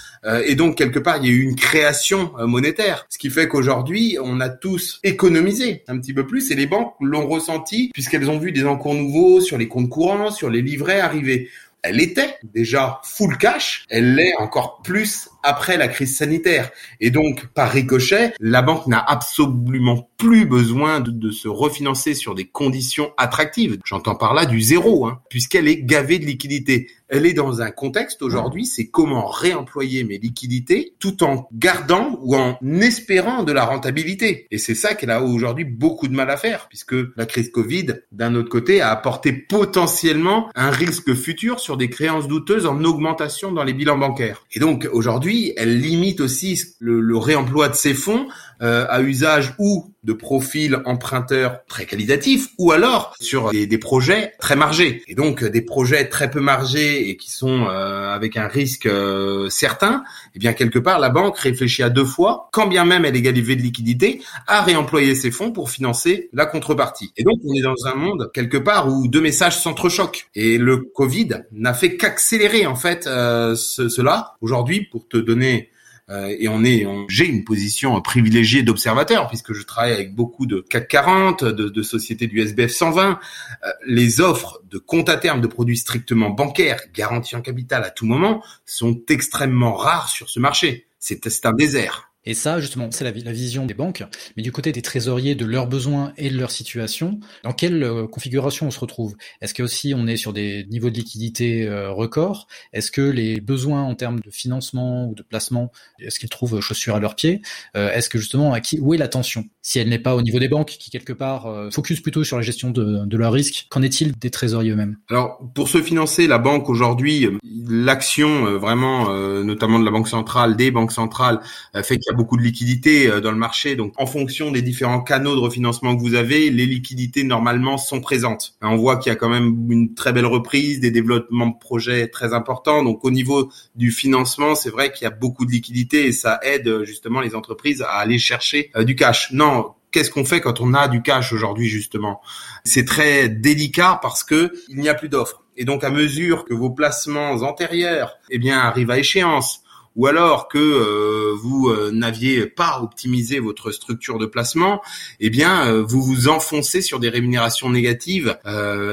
Et 0.45 0.55
donc 0.55 0.77
quelque 0.77 0.99
part, 0.99 1.19
il 1.19 1.27
y 1.27 1.29
a 1.29 1.33
eu 1.33 1.43
une 1.43 1.57
création 1.57 2.33
monétaire. 2.39 3.07
Ce 3.09 3.19
qui 3.19 3.31
fait 3.31 3.49
qu'aujourd'hui, 3.49 4.19
on 4.23 4.41
a 4.41 4.49
tous 4.49 5.01
économisé 5.03 5.85
un 5.89 5.99
petit 5.99 6.13
peu 6.13 6.27
plus 6.27 6.51
et 6.51 6.55
les 6.55 6.67
banques 6.67 6.95
l'ont 7.01 7.27
ressenti 7.27 7.91
puisqu'elles 7.93 8.31
ont 8.31 8.39
vu 8.39 8.53
des 8.53 8.65
encours 8.65 8.95
nouveaux 8.95 9.41
sur 9.41 9.59
les 9.59 9.69
comptes 9.69 9.89
courants, 9.89 10.31
sur 10.31 10.51
les 10.51 10.63
livrets 10.63 11.01
arriver. 11.01 11.49
Elle 11.83 12.01
était 12.01 12.37
déjà 12.43 13.01
full 13.05 13.39
cash, 13.39 13.85
elle 13.89 14.17
l'est 14.17 14.35
encore 14.39 14.83
plus 14.83 15.29
après 15.45 15.77
la 15.77 15.87
crise 15.87 16.17
sanitaire. 16.17 16.71
Et 17.01 17.11
donc, 17.11 17.47
par 17.55 17.71
ricochet, 17.71 18.35
la 18.41 18.63
banque 18.63 18.89
n'a 18.89 18.99
absolument 18.99 20.11
plus 20.17 20.45
besoin 20.45 20.99
de, 21.01 21.31
se 21.31 21.47
refinancer 21.47 22.15
sur 22.15 22.35
des 22.35 22.47
conditions 22.47 23.13
attractives. 23.17 23.79
J'entends 23.85 24.17
par 24.17 24.35
là 24.35 24.45
du 24.45 24.61
zéro, 24.61 25.07
hein, 25.07 25.21
puisqu'elle 25.31 25.69
est 25.69 25.83
gavée 25.83 26.19
de 26.19 26.25
liquidités. 26.25 26.91
Elle 27.09 27.27
est 27.27 27.33
dans 27.33 27.63
un 27.63 27.71
contexte 27.71 28.23
aujourd'hui, 28.23 28.67
c'est 28.67 28.89
comment 28.89 29.27
réemployer 29.27 30.05
mes 30.05 30.19
liquidités 30.19 30.95
tout 30.99 31.23
en 31.25 31.49
gardant 31.53 32.19
ou 32.23 32.37
en 32.37 32.59
espérant 32.81 33.43
de 33.43 33.53
la 33.53 33.65
rentabilité. 33.65 34.47
Et 34.51 34.59
c'est 34.59 34.75
ça 34.75 34.95
qu'elle 34.95 35.11
a 35.11 35.23
aujourd'hui 35.23 35.65
beaucoup 35.65 36.09
de 36.09 36.15
mal 36.15 36.31
à 36.31 36.37
faire, 36.37 36.67
puisque 36.69 36.95
la 37.17 37.27
crise 37.27 37.51
Covid, 37.51 37.95
d'un 38.13 38.35
autre 38.35 38.51
côté, 38.51 38.81
a 38.81 38.91
apporté 38.91 39.33
potentiellement 39.33 40.51
un 40.55 40.71
risque 40.71 41.15
futur 41.15 41.61
sur 41.61 41.77
des 41.77 41.89
créances 41.89 42.29
douteuses 42.29 42.67
en 42.67 42.85
augmentation 42.85 43.53
dans 43.53 43.65
les 43.65 43.73
bilans 43.73 43.99
bancaires. 43.99 44.45
Et 44.53 44.61
donc 44.61 44.89
aujourd'hui, 44.93 45.53
elle 45.57 45.81
limite 45.81 46.21
aussi 46.21 46.61
le, 46.79 47.01
le 47.01 47.17
réemploi 47.17 47.69
de 47.69 47.75
ces 47.75 47.95
fonds 47.95 48.29
euh, 48.61 48.87
à 48.89 49.01
usage 49.03 49.55
ou 49.59 49.95
de 50.03 50.13
profils 50.13 50.81
emprunteurs 50.85 51.65
très 51.69 51.87
qualitatifs 51.87 52.49
ou 52.59 52.73
alors 52.73 53.15
sur 53.21 53.51
des, 53.51 53.69
des, 53.69 53.79
projets 53.79 54.33
très 54.41 54.57
margés. 54.57 55.05
Et 55.07 55.15
donc 55.15 55.45
des 55.45 55.63
projets 55.63 56.09
très 56.09 56.29
peu 56.29 56.41
margés 56.41 57.09
et 57.09 57.17
qui 57.17 57.31
sont 57.31 57.67
euh, 57.69 58.13
avec 58.13 58.37
un 58.37 58.49
risque 58.49 58.87
euh, 58.87 59.49
certain, 59.49 60.03
eh 60.35 60.41
bien 60.41 60.55
quelque 60.55 60.81
part 60.81 60.99
la 60.99 61.09
banque 61.09 61.39
réfléchit 61.39 61.85
à 61.85 61.89
deux 61.89 62.05
fois, 62.05 62.49
quand 62.53 62.67
bien 62.67 62.85
même 62.85 63.05
elle 63.05 63.15
est 63.15 63.23
galivée 63.23 63.55
de 63.55 63.63
liquidité, 63.63 64.23
à 64.49 64.63
réemployer 64.63 65.15
ses 65.15 65.31
fonds 65.31 65.53
pour 65.53 65.71
financer 65.71 66.29
la 66.33 66.47
contrepartie. 66.47 67.13
Et 67.17 67.23
donc 67.23 67.39
on 67.45 67.55
est 67.55 67.63
dans 67.63 67.87
un 67.87 67.95
monde 67.95 68.31
quelque 68.35 68.59
part 68.59 68.89
où 68.89 69.07
deux 69.07 69.21
messages 69.21 69.57
s'entrechoquent. 69.57 70.29
Et 70.35 70.59
le 70.59 70.79
Covid 70.79 71.45
n'a 71.53 71.75
fait 71.75 71.97
qu'accélérer 71.97 72.67
en 72.67 72.75
fait 72.75 73.05
ce, 73.05 73.89
cela. 73.89 74.37
Aujourd'hui, 74.41 74.81
pour 74.91 75.07
te 75.07 75.17
donner 75.17 75.71
euh, 75.75 75.78
et 76.11 76.49
on 76.49 76.65
est, 76.65 76.87
j'ai 77.09 77.27
une 77.27 77.45
position 77.45 78.01
privilégiée 78.01 78.63
d'observateur 78.63 79.29
puisque 79.29 79.53
je 79.53 79.63
travaille 79.63 79.93
avec 79.93 80.15
beaucoup 80.15 80.47
de 80.47 80.61
CAC 80.61 80.89
40, 80.89 81.45
de, 81.45 81.69
de 81.69 81.83
sociétés 81.83 82.27
du 82.27 82.41
SBF 82.41 82.71
120. 82.71 83.19
Euh, 83.65 83.69
les 83.87 84.21
offres 84.21 84.61
de 84.71 84.79
compte 84.79 85.09
à 85.09 85.17
terme 85.17 85.41
de 85.41 85.47
produits 85.47 85.77
strictement 85.77 86.31
bancaires, 86.31 86.81
garantis 86.95 87.37
en 87.37 87.43
capital 87.43 87.85
à 87.85 87.91
tout 87.91 88.07
moment, 88.07 88.43
sont 88.65 89.01
extrêmement 89.09 89.75
rares 89.75 90.09
sur 90.09 90.31
ce 90.31 90.41
marché. 90.41 90.87
C'est 90.99 91.47
un 91.47 91.53
désert. 91.53 92.08
Et 92.29 92.35
ça, 92.35 92.61
justement, 92.61 92.91
c'est 92.91 93.05
la, 93.05 93.33
vision 93.33 93.65
des 93.65 93.73
banques. 93.73 94.05
Mais 94.37 94.43
du 94.43 94.53
côté 94.53 94.71
des 94.71 94.83
trésoriers, 94.83 95.35
de 95.35 95.47
leurs 95.47 95.67
besoins 95.67 96.13
et 96.19 96.29
de 96.29 96.37
leur 96.37 96.51
situation, 96.51 97.21
dans 97.43 97.55
quelle 97.55 97.83
euh, 97.83 98.07
configuration 98.07 98.67
on 98.67 98.71
se 98.71 98.79
retrouve? 98.79 99.17
Est-ce 99.41 99.55
que 99.55 99.63
aussi 99.63 99.95
on 99.97 100.07
est 100.07 100.19
sur 100.19 100.35
des 100.35 100.67
niveaux 100.71 100.91
de 100.91 100.95
liquidité 100.95 101.67
euh, 101.67 101.91
records? 101.91 102.47
Est-ce 102.75 102.91
que 102.91 103.01
les 103.01 103.41
besoins 103.41 103.83
en 103.83 103.95
termes 103.95 104.21
de 104.21 104.31
financement 104.31 105.09
ou 105.09 105.15
de 105.15 105.23
placement, 105.23 105.73
est-ce 106.01 106.19
qu'ils 106.19 106.29
trouvent 106.29 106.61
chaussures 106.61 106.97
à 106.97 107.01
leurs 107.01 107.15
pieds? 107.15 107.41
Euh, 107.79 107.91
Est-ce 107.93 108.11
que 108.11 108.19
justement, 108.19 108.53
à 108.53 108.61
qui, 108.61 108.79
où 108.79 108.93
est 108.93 108.99
l'attention? 108.99 109.47
Si 109.63 109.79
elle 109.79 109.89
n'est 109.89 109.99
pas 109.99 110.15
au 110.15 110.21
niveau 110.21 110.39
des 110.39 110.49
banques, 110.49 110.77
qui 110.79 110.91
quelque 110.91 111.15
part 111.15 111.73
focus 111.73 112.01
plutôt 112.01 112.25
sur 112.25 112.37
la 112.37 112.43
gestion 112.43 112.71
de, 112.71 113.07
de 113.07 113.17
leur 113.17 113.33
risque, 113.33 113.67
qu'en 113.71 113.83
est-il 113.83 114.13
des 114.19 114.31
trésoriers 114.31 114.73
eux-mêmes? 114.73 114.99
Alors, 115.09 115.39
pour 115.55 115.69
se 115.69 115.83
financer, 115.83 116.27
la 116.27 116.39
banque 116.39 116.69
aujourd'hui, 116.69 117.27
l'action 117.67 118.59
vraiment, 118.59 119.13
notamment 119.43 119.79
de 119.79 119.85
la 119.85 119.91
banque 119.91 120.09
centrale, 120.09 120.57
des 120.57 120.71
banques 120.71 120.93
centrales, 120.93 121.41
fait 121.75 121.99
qu'il 121.99 122.11
y 122.11 122.15
a 122.15 122.18
beaucoup 122.19 122.37
de 122.37 122.43
liquidités 122.43 123.09
euh, 123.09 123.21
dans 123.21 123.31
le 123.31 123.39
marché. 123.39 123.77
Donc, 123.77 123.93
en 123.97 124.07
fonction 124.07 124.51
des 124.51 124.61
différents 124.61 125.01
canaux 125.01 125.37
de 125.37 125.41
refinancement 125.41 125.97
que 125.97 126.03
vous 126.03 126.15
avez, 126.15 126.51
les 126.51 126.67
liquidités 126.67 127.23
normalement 127.23 127.79
sont 127.79 128.01
présentes. 128.01 128.57
On 128.61 128.77
voit 128.77 128.97
qu'il 128.97 129.11
y 129.11 129.13
a 129.13 129.17
quand 129.17 129.29
même 129.29 129.71
une 129.71 129.95
très 129.95 130.13
belle 130.13 130.27
reprise, 130.27 130.81
des 130.81 130.91
développements 130.91 131.47
de 131.47 131.59
projets 131.59 132.09
très 132.09 132.35
importants. 132.35 132.83
Donc, 132.83 133.05
au 133.05 133.13
niveau 133.13 133.51
du 133.77 133.93
financement, 133.93 134.57
c'est 134.57 134.71
vrai 134.71 134.93
qu'il 134.93 135.05
y 135.05 135.07
a 135.07 135.11
beaucoup 135.11 135.47
de 135.47 135.53
liquidités 135.53 136.07
et 136.07 136.13
ça 136.13 136.41
aide 136.43 136.67
euh, 136.67 136.85
justement 136.85 137.21
les 137.21 137.37
entreprises 137.37 137.83
à 137.83 137.93
aller 137.93 138.19
chercher 138.19 138.73
euh, 138.75 138.83
du 138.83 138.97
cash. 138.97 139.31
Non, 139.33 139.75
qu'est-ce 139.93 140.11
qu'on 140.11 140.25
fait 140.25 140.41
quand 140.41 140.61
on 140.61 140.75
a 140.75 140.89
du 140.89 141.03
cash 141.03 141.33
aujourd'hui 141.33 141.69
justement? 141.69 142.21
C'est 142.65 142.85
très 142.85 143.29
délicat 143.29 144.01
parce 144.03 144.25
que 144.25 144.53
il 144.69 144.79
n'y 144.79 144.89
a 144.89 144.95
plus 144.95 145.09
d'offres. 145.09 145.45
Et 145.57 145.65
donc 145.65 145.85
à 145.85 145.91
mesure 145.91 146.45
que 146.45 146.55
vos 146.55 146.71
placements 146.71 147.33
antérieurs 147.43 148.19
eh 148.31 148.39
bien 148.39 148.59
arrivent 148.59 148.91
à 148.91 148.99
échéance, 148.99 149.63
ou 149.99 150.07
alors 150.07 150.47
que 150.47 150.59
euh, 150.59 151.35
vous 151.35 151.69
euh, 151.69 151.91
n'aviez 151.91 152.47
pas 152.47 152.81
optimisé 152.81 153.41
votre 153.41 153.73
structure 153.73 154.19
de 154.19 154.27
placement, 154.27 154.81
eh 155.19 155.29
bien 155.29 155.67
euh, 155.67 155.83
vous 155.83 156.01
vous 156.01 156.29
enfoncez 156.29 156.83
sur 156.83 157.01
des 157.01 157.09
rémunérations 157.09 157.69
négatives 157.69 158.39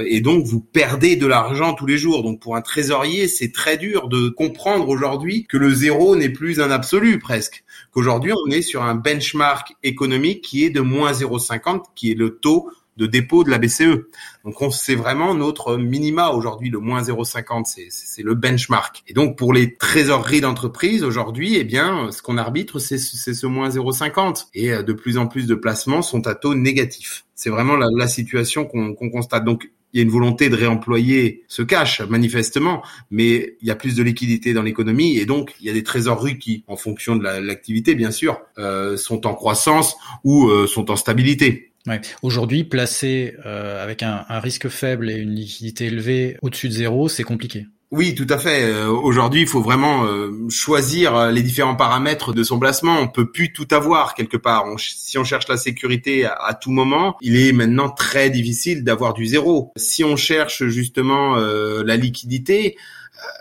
et 0.08 0.22
donc 0.22 0.46
vous 0.46 0.60
perdez 0.60 1.16
de 1.16 1.28
l'argent 1.28 1.76
tous 1.76 1.86
les 1.86 2.00
jours. 2.00 2.24
Donc 2.24 2.42
pour 2.42 2.56
un 2.56 2.62
trésorier, 2.62 3.28
c'est 3.28 3.52
très 3.52 3.78
dur 3.78 4.08
de 4.08 4.30
comprendre 4.30 4.90
aujourd'hui 4.90 5.46
que 5.46 5.58
le 5.58 5.72
zéro 5.72 6.16
n'est 6.16 6.30
plus 6.30 6.60
un 6.60 6.72
absolu 6.72 7.20
presque. 7.20 7.64
Qu'aujourd'hui 7.92 8.34
on 8.34 8.50
est 8.50 8.64
sur 8.64 8.82
un 8.82 8.96
benchmark 8.96 9.74
économique 9.84 10.42
qui 10.42 10.66
est 10.66 10.72
de 10.72 10.82
moins 10.82 11.12
0,50, 11.12 11.84
qui 11.96 12.12
est 12.12 12.16
le 12.16 12.38
taux 12.38 12.72
de 12.98 13.06
dépôt 13.06 13.44
de 13.44 13.50
la 13.50 13.58
BCE. 13.58 14.08
Donc 14.44 14.62
on 14.62 14.70
c'est 14.70 14.96
vraiment 14.96 15.34
notre 15.34 15.78
minima 15.78 16.30
aujourd'hui, 16.30 16.70
le 16.70 16.80
moins 16.80 17.02
0,50, 17.02 17.64
c'est, 17.66 17.88
c'est 17.90 18.24
le 18.24 18.36
benchmark. 18.36 19.04
Et 19.08 19.14
donc 19.14 19.38
pour 19.38 19.54
les 19.54 19.76
trésoreries 19.76 20.42
d'entreprise 20.42 21.04
aujourd'hui, 21.04 21.56
eh 21.58 21.64
bien 21.64 22.12
ce 22.12 22.22
qu'on 22.22 22.38
arbitre, 22.38 22.80
c'est, 22.80 22.98
c'est 22.98 23.34
ce 23.34 23.48
moins 23.48 23.70
0,50. 23.70 24.48
Et 24.54 24.72
euh, 24.72 24.84
de 24.84 24.94
plus 24.94 25.18
en 25.18 25.28
plus 25.28 25.48
de 25.48 25.56
placements 25.56 26.02
sont 26.02 26.28
à 26.28 26.36
taux 26.36 26.56
négatif. 26.56 27.26
C'est 27.36 27.50
vraiment 27.50 27.76
la, 27.76 28.08
situation 28.08 28.66
qu'on, 28.66 28.96
constate. 28.96 29.44
Donc 29.44 29.70
il 29.92 29.98
y 29.98 30.00
a 30.00 30.04
une 30.04 30.12
volonté 30.12 30.50
de 30.50 30.56
réemployer 30.56 31.44
ce 31.48 31.62
cash, 31.62 32.02
manifestement, 32.02 32.84
mais 33.12 33.58
il 33.62 33.68
y 33.68 33.72
a 33.72 33.76
plus 33.76 33.96
de 33.96 34.04
liquidité 34.04 34.54
dans 34.54 34.62
l'économie 34.62 35.18
et 35.18 35.26
donc 35.26 35.54
il 35.60 35.68
y 35.68 35.70
a 35.70 35.74
des 35.74 35.84
trésoreries 35.84 36.38
qui, 36.38 36.64
en 36.68 36.76
fonction 36.76 37.16
de 37.16 37.24
l'activité, 37.24 37.96
bien 37.96 38.12
sûr, 38.12 38.40
euh, 38.58 38.98
sont 38.98 39.28
en 39.28 39.34
croissance 39.34 39.96
ou 40.24 40.48
euh, 40.48 40.68
sont 40.68 40.92
en 40.92 40.96
stabilité. 40.96 41.74
Aujourd'hui, 42.22 42.64
placer 42.64 43.36
euh, 43.46 43.84
avec 43.84 44.04
un, 44.04 44.26
risque 44.30 44.70
faible 44.70 45.10
et 45.10 45.16
une 45.16 45.36
liquidité 45.36 45.86
élevée 45.86 46.38
au-dessus 46.42 46.68
de 46.68 46.74
zéro, 46.74 47.10
c'est 47.10 47.24
compliqué. 47.24 47.68
Oui, 47.92 48.16
tout 48.16 48.28
à 48.30 48.38
fait. 48.38 48.64
Euh, 48.64 48.90
aujourd'hui, 48.90 49.42
il 49.42 49.48
faut 49.48 49.62
vraiment 49.62 50.06
euh, 50.06 50.50
choisir 50.50 51.16
euh, 51.16 51.32
les 51.32 51.44
différents 51.44 51.76
paramètres 51.76 52.34
de 52.34 52.44
son 52.44 52.60
placement. 52.60 53.00
On 53.00 53.08
peut 53.08 53.32
plus 53.32 53.54
tout 53.54 53.68
avoir 53.72 54.16
quelque 54.16 54.38
part. 54.38 54.66
si 54.80 55.18
on 55.18 55.24
cherche 55.24 55.48
la 55.48 55.56
sécurité 55.56 56.26
à, 56.26 56.54
tout 56.60 56.72
moment, 56.72 57.16
il 57.22 57.38
est 57.38 57.54
maintenant 57.54 57.90
très 57.90 58.30
difficile 58.30 58.84
d'avoir 58.84 59.14
du 59.14 59.28
zéro. 59.28 59.72
Si 59.78 60.04
on 60.04 60.16
cherche 60.16 60.66
justement 60.66 61.36
la 61.36 61.96
liquidité, 61.96 62.76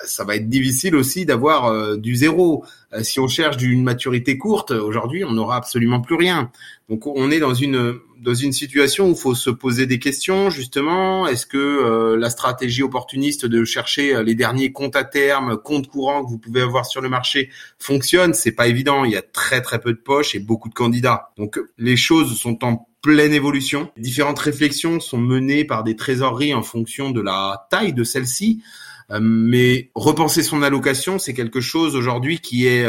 ça 0.05 0.25
va 0.25 0.37
être 0.37 0.49
difficile 0.49 0.95
aussi 0.95 1.27
d'avoir 1.27 1.97
du 1.97 2.15
zéro. 2.15 2.65
si 3.03 3.19
on 3.19 3.29
cherche 3.29 3.57
d'une 3.57 3.83
maturité 3.83 4.39
courte, 4.39 4.71
aujourd'hui, 4.71 5.25
on 5.25 5.33
n'aura 5.33 5.57
absolument 5.57 6.01
plus 6.01 6.15
rien. 6.15 6.51
Donc, 6.89 7.07
on 7.07 7.31
est 7.31 7.41
dans 7.41 7.55
une 7.55 7.99
dans 8.25 8.35
une 8.35 8.53
situation 8.53 9.09
où 9.09 9.11
il 9.11 9.19
faut 9.19 9.35
se 9.35 9.51
poser 9.51 9.87
des 9.87 9.99
questions 9.99 10.49
justement. 10.49 11.29
Est-ce 11.29 11.47
que 11.47 11.59
euh, 11.59 12.17
la 12.17 12.31
stratégie 12.31 12.83
opportuniste 12.83 13.45
de 13.45 13.65
chercher 13.65 14.17
euh, 14.17 14.23
les 14.23 14.35
derniers 14.35 14.73
comptes 14.73 14.97
à 14.97 15.05
terme, 15.05 15.59
comptes 15.59 15.89
courants 15.89 16.25
que 16.25 16.31
vous 16.31 16.39
pouvez 16.39 16.63
avoir 16.63 16.87
sur 16.87 17.03
le 17.03 17.11
marché 17.11 17.51
fonctionne? 17.79 18.33
C'est 18.33 18.53
pas 18.53 18.67
évident. 18.67 19.05
Il 19.05 19.13
y 19.13 19.17
a 19.17 19.23
très 19.23 19.61
très 19.61 19.79
peu 19.79 19.93
de 19.93 19.99
poches 19.99 20.35
et 20.35 20.39
beaucoup 20.39 20.71
de 20.71 20.75
candidats. 20.75 21.33
Donc 21.37 21.61
les 21.77 21.97
choses 21.97 22.37
sont 22.39 22.65
en 22.65 22.89
pleine 23.03 23.35
évolution. 23.35 23.91
Différentes 23.99 24.39
réflexions 24.39 25.01
sont 25.01 25.19
menées 25.19 25.67
par 25.67 25.85
des 25.85 25.95
trésoreries 25.95 26.55
en 26.55 26.63
fonction 26.63 27.11
de 27.11 27.21
la 27.21 27.67
taille 27.71 27.93
de 27.93 28.05
celle-ci. 28.05 28.63
Euh, 29.11 29.19
mais 29.21 29.91
repenser 29.95 30.43
son 30.43 30.63
allocation, 30.63 31.19
c'est 31.19 31.35
quelque 31.35 31.61
chose 31.61 31.95
aujourd'hui 31.95 32.41
qui 32.41 32.67
est 32.67 32.87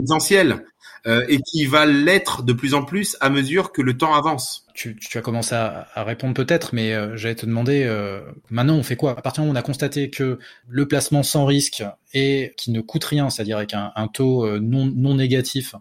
essentiel. 0.00 0.64
Euh, 1.06 1.24
et 1.28 1.38
qui 1.40 1.66
va 1.66 1.86
l'être 1.86 2.42
de 2.42 2.52
plus 2.52 2.74
en 2.74 2.84
plus 2.84 3.16
à 3.20 3.30
mesure 3.30 3.70
que 3.70 3.80
le 3.80 3.96
temps 3.96 4.14
avance. 4.14 4.66
Tu, 4.74 4.98
as 5.14 5.20
commencé 5.20 5.54
à, 5.54 5.86
répondre 6.02 6.34
peut-être, 6.34 6.74
mais 6.74 6.92
euh, 6.92 7.16
j'allais 7.16 7.36
te 7.36 7.46
demander, 7.46 7.84
euh, 7.84 8.20
maintenant 8.50 8.74
on 8.74 8.82
fait 8.82 8.96
quoi? 8.96 9.12
À 9.12 9.22
partir 9.22 9.42
du 9.42 9.46
moment 9.46 9.56
où 9.56 9.56
on 9.56 9.60
a 9.60 9.62
constaté 9.62 10.10
que 10.10 10.40
le 10.66 10.88
placement 10.88 11.22
sans 11.22 11.44
risque 11.44 11.84
et 12.12 12.52
qui 12.56 12.72
ne 12.72 12.80
coûte 12.80 13.04
rien, 13.04 13.30
c'est-à-dire 13.30 13.56
avec 13.56 13.72
un, 13.72 14.08
taux 14.12 14.58
non, 14.58 14.86
non 14.86 15.14
négatif, 15.14 15.76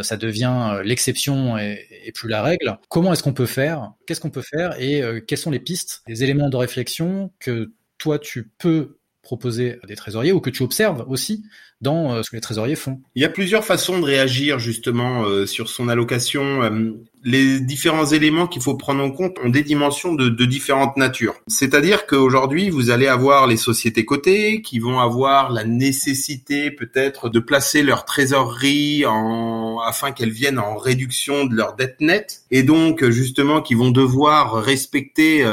ça 0.00 0.16
devient 0.16 0.80
l'exception 0.82 1.58
et, 1.58 1.86
et, 2.06 2.12
plus 2.12 2.30
la 2.30 2.42
règle. 2.42 2.78
Comment 2.88 3.12
est-ce 3.12 3.22
qu'on 3.22 3.34
peut 3.34 3.46
faire? 3.46 3.92
Qu'est-ce 4.06 4.20
qu'on 4.20 4.30
peut 4.30 4.42
faire? 4.42 4.80
Et 4.80 5.02
quelles 5.26 5.38
sont 5.38 5.50
les 5.50 5.60
pistes, 5.60 6.02
les 6.08 6.24
éléments 6.24 6.48
de 6.48 6.56
réflexion 6.56 7.30
que 7.40 7.72
toi 7.98 8.18
tu 8.18 8.50
peux 8.58 8.96
proposer 9.22 9.78
à 9.82 9.86
des 9.86 9.96
trésoriers 9.96 10.32
ou 10.32 10.40
que 10.40 10.50
tu 10.50 10.62
observes 10.62 11.04
aussi 11.08 11.44
dans 11.82 12.14
euh, 12.14 12.22
ce 12.22 12.30
que 12.30 12.36
les 12.36 12.40
trésoriers 12.40 12.76
font. 12.76 13.00
Il 13.14 13.22
y 13.22 13.26
a 13.26 13.28
plusieurs 13.28 13.64
façons 13.64 13.98
de 13.98 14.04
réagir 14.04 14.58
justement 14.58 15.24
euh, 15.24 15.46
sur 15.46 15.68
son 15.68 15.88
allocation. 15.88 16.62
Euh, 16.62 16.92
les 17.24 17.60
différents 17.60 18.06
éléments 18.06 18.46
qu'il 18.46 18.62
faut 18.62 18.76
prendre 18.76 19.02
en 19.02 19.10
compte 19.10 19.36
ont 19.44 19.48
des 19.48 19.62
dimensions 19.62 20.14
de, 20.14 20.28
de 20.28 20.44
différentes 20.44 20.96
natures. 20.96 21.34
C'est-à-dire 21.46 22.06
qu'aujourd'hui, 22.06 22.70
vous 22.70 22.90
allez 22.90 23.06
avoir 23.06 23.46
les 23.46 23.56
sociétés 23.56 24.04
cotées 24.04 24.62
qui 24.62 24.78
vont 24.78 24.98
avoir 24.98 25.52
la 25.52 25.64
nécessité 25.64 26.70
peut-être 26.70 27.28
de 27.28 27.38
placer 27.38 27.82
leur 27.82 28.04
trésorerie 28.04 29.04
en, 29.06 29.78
afin 29.80 30.12
qu'elles 30.12 30.32
viennent 30.32 30.58
en 30.58 30.76
réduction 30.76 31.44
de 31.44 31.54
leur 31.54 31.74
dette 31.74 32.00
nette 32.00 32.42
et 32.50 32.62
donc 32.64 33.08
justement 33.10 33.60
qui 33.60 33.74
vont 33.74 33.90
devoir 33.90 34.54
respecter 34.62 35.44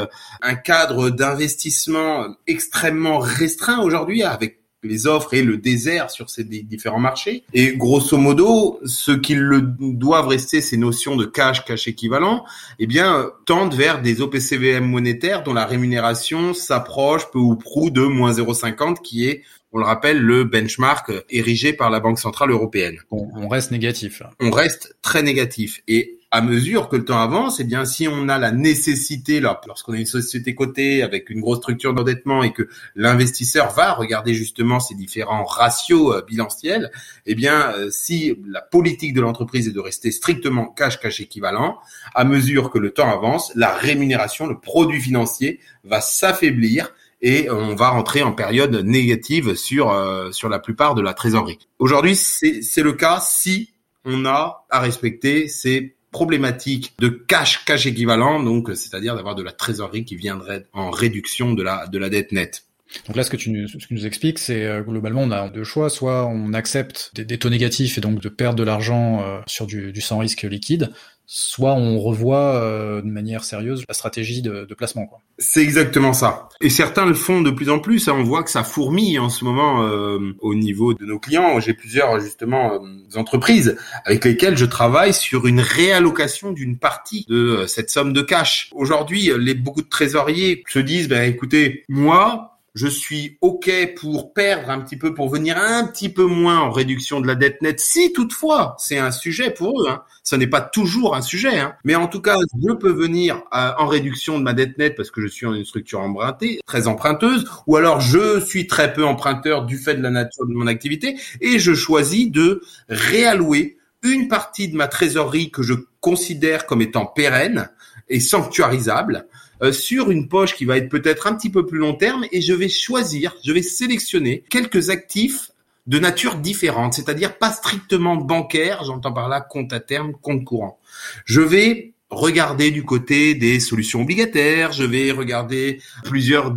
un 0.42 0.54
cadre 0.56 1.10
d'investissement 1.10 2.34
extrêmement 2.48 3.18
restreint 3.18 3.80
aujourd'hui 3.80 4.24
avec 4.24 4.59
les 4.82 5.06
offres 5.06 5.34
et 5.34 5.42
le 5.42 5.56
désert 5.56 6.10
sur 6.10 6.30
ces 6.30 6.44
différents 6.44 6.98
marchés. 6.98 7.44
Et 7.52 7.76
grosso 7.76 8.16
modo, 8.16 8.80
ce 8.84 9.12
qu'ils 9.12 9.40
le 9.40 9.62
doivent 9.62 10.28
rester 10.28 10.60
ces 10.60 10.76
notions 10.76 11.16
de 11.16 11.24
cash, 11.24 11.64
cash 11.64 11.88
équivalent, 11.88 12.44
eh 12.78 12.86
bien, 12.86 13.30
tendent 13.46 13.74
vers 13.74 14.00
des 14.00 14.20
OPCVM 14.22 14.84
monétaires 14.84 15.42
dont 15.42 15.54
la 15.54 15.66
rémunération 15.66 16.54
s'approche 16.54 17.30
peu 17.30 17.38
ou 17.38 17.56
prou 17.56 17.90
de 17.90 18.02
moins 18.02 18.32
0,50 18.32 19.02
qui 19.02 19.26
est 19.26 19.42
on 19.72 19.78
le 19.78 19.84
rappelle, 19.84 20.18
le 20.18 20.42
benchmark 20.42 21.12
érigé 21.30 21.72
par 21.72 21.90
la 21.90 22.00
Banque 22.00 22.18
Centrale 22.18 22.50
Européenne. 22.50 22.98
on 23.12 23.46
reste 23.46 23.70
négatif. 23.70 24.20
On 24.40 24.50
reste 24.50 24.96
très 25.00 25.22
négatif. 25.22 25.80
Et 25.86 26.18
à 26.32 26.42
mesure 26.42 26.88
que 26.88 26.96
le 26.96 27.04
temps 27.04 27.18
avance, 27.18 27.58
eh 27.58 27.64
bien, 27.64 27.84
si 27.84 28.06
on 28.06 28.28
a 28.28 28.38
la 28.38 28.52
nécessité, 28.52 29.40
lorsqu'on 29.40 29.94
est 29.94 30.00
une 30.00 30.06
société 30.06 30.54
cotée 30.54 31.02
avec 31.02 31.28
une 31.28 31.40
grosse 31.40 31.58
structure 31.58 31.92
d'endettement 31.92 32.44
et 32.44 32.52
que 32.52 32.68
l'investisseur 32.94 33.72
va 33.72 33.94
regarder 33.94 34.32
justement 34.32 34.78
ces 34.78 34.94
différents 34.94 35.44
ratios 35.44 36.14
euh, 36.14 36.22
bilanciels, 36.22 36.92
eh 37.26 37.34
bien, 37.34 37.72
euh, 37.72 37.90
si 37.90 38.38
la 38.46 38.60
politique 38.60 39.12
de 39.12 39.20
l'entreprise 39.20 39.66
est 39.66 39.72
de 39.72 39.80
rester 39.80 40.12
strictement 40.12 40.66
cash-cash 40.66 41.20
équivalent, 41.20 41.78
à 42.14 42.22
mesure 42.24 42.70
que 42.70 42.78
le 42.78 42.92
temps 42.92 43.10
avance, 43.10 43.50
la 43.56 43.74
rémunération, 43.74 44.46
le 44.46 44.60
produit 44.60 45.00
financier 45.00 45.58
va 45.82 46.00
s'affaiblir 46.00 46.94
et 47.22 47.50
on 47.50 47.74
va 47.74 47.90
rentrer 47.90 48.22
en 48.22 48.32
période 48.32 48.74
négative 48.76 49.54
sur 49.54 49.90
euh, 49.90 50.30
sur 50.30 50.48
la 50.48 50.58
plupart 50.58 50.94
de 50.94 51.02
la 51.02 51.12
trésorerie. 51.12 51.58
Aujourd'hui, 51.78 52.14
c'est 52.14 52.82
le 52.82 52.92
cas 52.92 53.20
si 53.20 53.74
on 54.04 54.24
a 54.24 54.64
à 54.70 54.80
respecter 54.80 55.48
ces 55.48 55.96
problématique 56.10 56.92
de 56.98 57.08
cash 57.08 57.64
cash 57.64 57.86
équivalent, 57.86 58.42
donc 58.42 58.70
c'est-à-dire 58.70 59.14
d'avoir 59.14 59.34
de 59.34 59.42
la 59.42 59.52
trésorerie 59.52 60.04
qui 60.04 60.16
viendrait 60.16 60.66
en 60.72 60.90
réduction 60.90 61.52
de 61.54 61.62
la 61.62 61.86
de 61.86 61.98
la 61.98 62.10
dette 62.10 62.32
nette. 62.32 62.64
Donc 63.06 63.16
là, 63.16 63.22
ce 63.22 63.30
que 63.30 63.36
tu 63.36 63.50
nous, 63.50 63.68
ce 63.68 63.76
que 63.76 63.94
nous 63.94 64.06
expliques, 64.06 64.38
c'est 64.38 64.64
euh, 64.64 64.82
globalement, 64.82 65.22
on 65.22 65.30
a 65.30 65.48
deux 65.48 65.64
choix. 65.64 65.90
Soit 65.90 66.26
on 66.26 66.52
accepte 66.52 67.12
des, 67.14 67.38
taux 67.38 67.50
négatifs 67.50 67.98
et 67.98 68.00
donc 68.00 68.20
de 68.20 68.28
perdre 68.28 68.56
de 68.56 68.64
l'argent 68.64 69.22
euh, 69.22 69.40
sur 69.46 69.66
du, 69.66 69.92
du 69.92 70.00
sans 70.00 70.18
risque 70.18 70.42
liquide, 70.42 70.90
soit 71.32 71.74
on 71.74 72.00
revoit 72.00 72.56
euh, 72.56 73.02
de 73.02 73.06
manière 73.06 73.44
sérieuse 73.44 73.84
la 73.86 73.94
stratégie 73.94 74.42
de, 74.42 74.64
de 74.68 74.74
placement. 74.74 75.08
C'est 75.38 75.62
exactement 75.62 76.12
ça. 76.12 76.48
Et 76.60 76.70
certains 76.70 77.06
le 77.06 77.14
font 77.14 77.40
de 77.40 77.52
plus 77.52 77.70
en 77.70 77.78
plus. 77.78 78.08
Hein. 78.08 78.16
On 78.18 78.24
voit 78.24 78.42
que 78.42 78.50
ça 78.50 78.64
fourmille 78.64 79.20
en 79.20 79.28
ce 79.28 79.44
moment 79.44 79.84
euh, 79.84 80.18
au 80.40 80.56
niveau 80.56 80.92
de 80.92 81.06
nos 81.06 81.20
clients. 81.20 81.60
J'ai 81.60 81.72
plusieurs 81.72 82.18
justement 82.18 82.72
euh, 82.74 82.78
entreprises 83.14 83.76
avec 84.04 84.24
lesquelles 84.24 84.58
je 84.58 84.64
travaille 84.64 85.14
sur 85.14 85.46
une 85.46 85.60
réallocation 85.60 86.50
d'une 86.50 86.78
partie 86.78 87.24
de 87.28 87.64
cette 87.68 87.90
somme 87.90 88.12
de 88.12 88.22
cash. 88.22 88.68
Aujourd'hui, 88.72 89.30
beaucoup 89.54 89.82
de 89.82 89.88
trésoriers 89.88 90.64
se 90.66 90.80
disent, 90.80 91.06
ben 91.06 91.22
écoutez, 91.30 91.84
moi, 91.88 92.59
je 92.74 92.86
suis 92.86 93.38
OK 93.40 93.70
pour 93.96 94.32
perdre 94.32 94.70
un 94.70 94.80
petit 94.80 94.96
peu, 94.96 95.14
pour 95.14 95.28
venir 95.28 95.56
un 95.58 95.86
petit 95.86 96.08
peu 96.08 96.24
moins 96.24 96.60
en 96.60 96.70
réduction 96.70 97.20
de 97.20 97.26
la 97.26 97.34
dette 97.34 97.62
nette, 97.62 97.80
si 97.80 98.12
toutefois 98.12 98.76
c'est 98.78 98.98
un 98.98 99.10
sujet 99.10 99.50
pour 99.50 99.82
eux. 99.82 99.88
Hein. 99.88 100.02
Ce 100.22 100.36
n'est 100.36 100.46
pas 100.46 100.60
toujours 100.60 101.16
un 101.16 101.22
sujet, 101.22 101.58
hein. 101.58 101.74
mais 101.84 101.94
en 101.94 102.06
tout 102.06 102.20
cas, 102.20 102.36
je 102.62 102.72
peux 102.74 102.92
venir 102.92 103.42
euh, 103.54 103.72
en 103.78 103.86
réduction 103.86 104.38
de 104.38 104.44
ma 104.44 104.52
dette 104.52 104.78
nette 104.78 104.96
parce 104.96 105.10
que 105.10 105.20
je 105.20 105.26
suis 105.26 105.46
en 105.46 105.54
une 105.54 105.64
structure 105.64 106.00
empruntée, 106.00 106.60
très 106.66 106.86
emprunteuse, 106.86 107.50
ou 107.66 107.76
alors 107.76 108.00
je 108.00 108.40
suis 108.40 108.66
très 108.66 108.92
peu 108.92 109.04
emprunteur 109.04 109.64
du 109.66 109.76
fait 109.76 109.94
de 109.94 110.02
la 110.02 110.10
nature 110.10 110.46
de 110.46 110.52
mon 110.52 110.66
activité, 110.66 111.16
et 111.40 111.58
je 111.58 111.74
choisis 111.74 112.30
de 112.30 112.62
réallouer 112.88 113.78
une 114.02 114.28
partie 114.28 114.68
de 114.68 114.76
ma 114.76 114.88
trésorerie 114.88 115.50
que 115.50 115.62
je 115.62 115.74
considère 116.00 116.66
comme 116.66 116.82
étant 116.82 117.06
pérenne 117.06 117.70
et 118.08 118.20
sanctuarisable 118.20 119.26
euh, 119.62 119.72
sur 119.72 120.10
une 120.10 120.28
poche 120.28 120.54
qui 120.54 120.64
va 120.64 120.76
être 120.78 120.88
peut-être 120.88 121.26
un 121.26 121.34
petit 121.34 121.50
peu 121.50 121.66
plus 121.66 121.78
long 121.78 121.94
terme 121.94 122.24
et 122.32 122.40
je 122.40 122.54
vais 122.54 122.68
choisir, 122.68 123.36
je 123.44 123.52
vais 123.52 123.62
sélectionner 123.62 124.44
quelques 124.48 124.90
actifs 124.90 125.50
de 125.86 125.98
nature 125.98 126.36
différente, 126.36 126.94
c'est-à-dire 126.94 127.36
pas 127.36 127.50
strictement 127.50 128.16
bancaire, 128.16 128.84
j'entends 128.84 129.12
par 129.12 129.28
là 129.28 129.40
compte 129.40 129.72
à 129.72 129.80
terme, 129.80 130.12
compte 130.12 130.44
courant. 130.44 130.78
Je 131.24 131.40
vais 131.40 131.94
regarder 132.10 132.70
du 132.70 132.84
côté 132.84 133.34
des 133.34 133.60
solutions 133.60 134.02
obligataires, 134.02 134.72
je 134.72 134.84
vais 134.84 135.10
regarder 135.10 135.80
plusieurs 136.04 136.54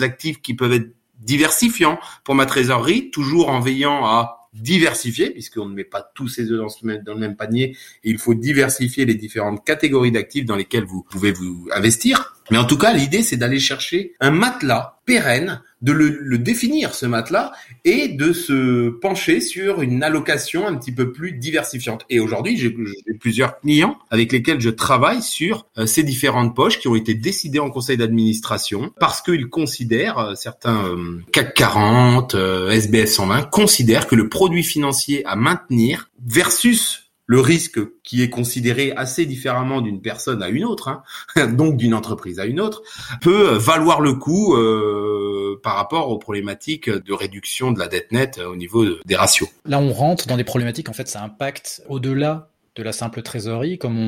actifs 0.00 0.40
qui 0.40 0.54
peuvent 0.54 0.72
être 0.72 0.94
diversifiants 1.20 1.98
pour 2.24 2.34
ma 2.34 2.46
trésorerie, 2.46 3.10
toujours 3.10 3.48
en 3.48 3.60
veillant 3.60 4.04
à 4.04 4.43
diversifier, 4.54 5.30
puisqu'on 5.30 5.66
ne 5.66 5.74
met 5.74 5.84
pas 5.84 6.10
tous 6.14 6.28
ses 6.28 6.50
œufs 6.50 6.60
dans, 7.04 7.14
le 7.14 7.20
même 7.20 7.36
panier, 7.36 7.76
il 8.04 8.18
faut 8.18 8.34
diversifier 8.34 9.04
les 9.04 9.14
différentes 9.14 9.64
catégories 9.64 10.12
d'actifs 10.12 10.44
dans 10.44 10.56
lesquelles 10.56 10.84
vous 10.84 11.02
pouvez 11.02 11.32
vous 11.32 11.68
investir. 11.74 12.36
Mais 12.50 12.58
en 12.58 12.64
tout 12.64 12.78
cas, 12.78 12.92
l'idée, 12.92 13.22
c'est 13.22 13.36
d'aller 13.36 13.58
chercher 13.58 14.14
un 14.20 14.30
matelas 14.30 14.94
pérenne, 15.06 15.60
de 15.82 15.92
le, 15.92 16.38
définir, 16.38 16.94
ce 16.94 17.04
matelas, 17.04 17.52
et 17.84 18.08
de 18.08 18.32
se 18.32 18.88
pencher 18.88 19.40
sur 19.40 19.82
une 19.82 20.02
allocation 20.02 20.66
un 20.66 20.74
petit 20.76 20.92
peu 20.92 21.12
plus 21.12 21.32
diversifiante. 21.32 22.06
Et 22.08 22.20
aujourd'hui, 22.20 22.56
j'ai 22.56 22.74
plusieurs 23.20 23.60
clients 23.60 23.98
avec 24.10 24.32
lesquels 24.32 24.60
je 24.60 24.70
travaille 24.70 25.22
sur 25.22 25.66
euh, 25.76 25.84
ces 25.84 26.02
différentes 26.02 26.56
poches 26.56 26.78
qui 26.78 26.88
ont 26.88 26.96
été 26.96 27.14
décidées 27.14 27.58
en 27.58 27.70
conseil 27.70 27.98
d'administration 27.98 28.92
parce 28.98 29.20
qu'ils 29.20 29.48
considèrent, 29.48 30.18
euh, 30.18 30.34
certains 30.34 30.86
euh, 30.86 31.20
CAC 31.32 31.54
40, 31.54 32.34
SBF 32.70 33.10
120, 33.10 33.42
considèrent 33.50 34.06
que 34.06 34.14
le 34.14 34.28
produit 34.28 34.64
financier 34.64 35.22
à 35.26 35.36
maintenir 35.36 36.10
versus 36.26 37.03
le 37.26 37.40
risque 37.40 37.80
qui 38.02 38.22
est 38.22 38.30
considéré 38.30 38.92
assez 38.96 39.26
différemment 39.26 39.80
d'une 39.80 40.00
personne 40.00 40.42
à 40.42 40.48
une 40.48 40.64
autre, 40.64 40.88
hein, 40.88 41.02
donc 41.52 41.76
d'une 41.76 41.94
entreprise 41.94 42.38
à 42.40 42.46
une 42.46 42.60
autre, 42.60 42.82
peut 43.20 43.56
valoir 43.56 44.00
le 44.00 44.14
coup 44.14 44.54
euh, 44.54 45.60
par 45.62 45.76
rapport 45.76 46.10
aux 46.10 46.18
problématiques 46.18 46.90
de 46.90 47.12
réduction 47.12 47.72
de 47.72 47.78
la 47.78 47.88
dette 47.88 48.12
nette 48.12 48.38
au 48.38 48.56
niveau 48.56 48.84
des 49.04 49.16
ratios. 49.16 49.48
Là, 49.64 49.78
on 49.78 49.92
rentre 49.92 50.26
dans 50.26 50.36
des 50.36 50.44
problématiques, 50.44 50.88
en 50.88 50.92
fait, 50.92 51.08
ça 51.08 51.22
impacte 51.22 51.82
au-delà 51.88 52.50
de 52.76 52.82
la 52.82 52.92
simple 52.92 53.22
trésorerie, 53.22 53.78
comme 53.78 53.98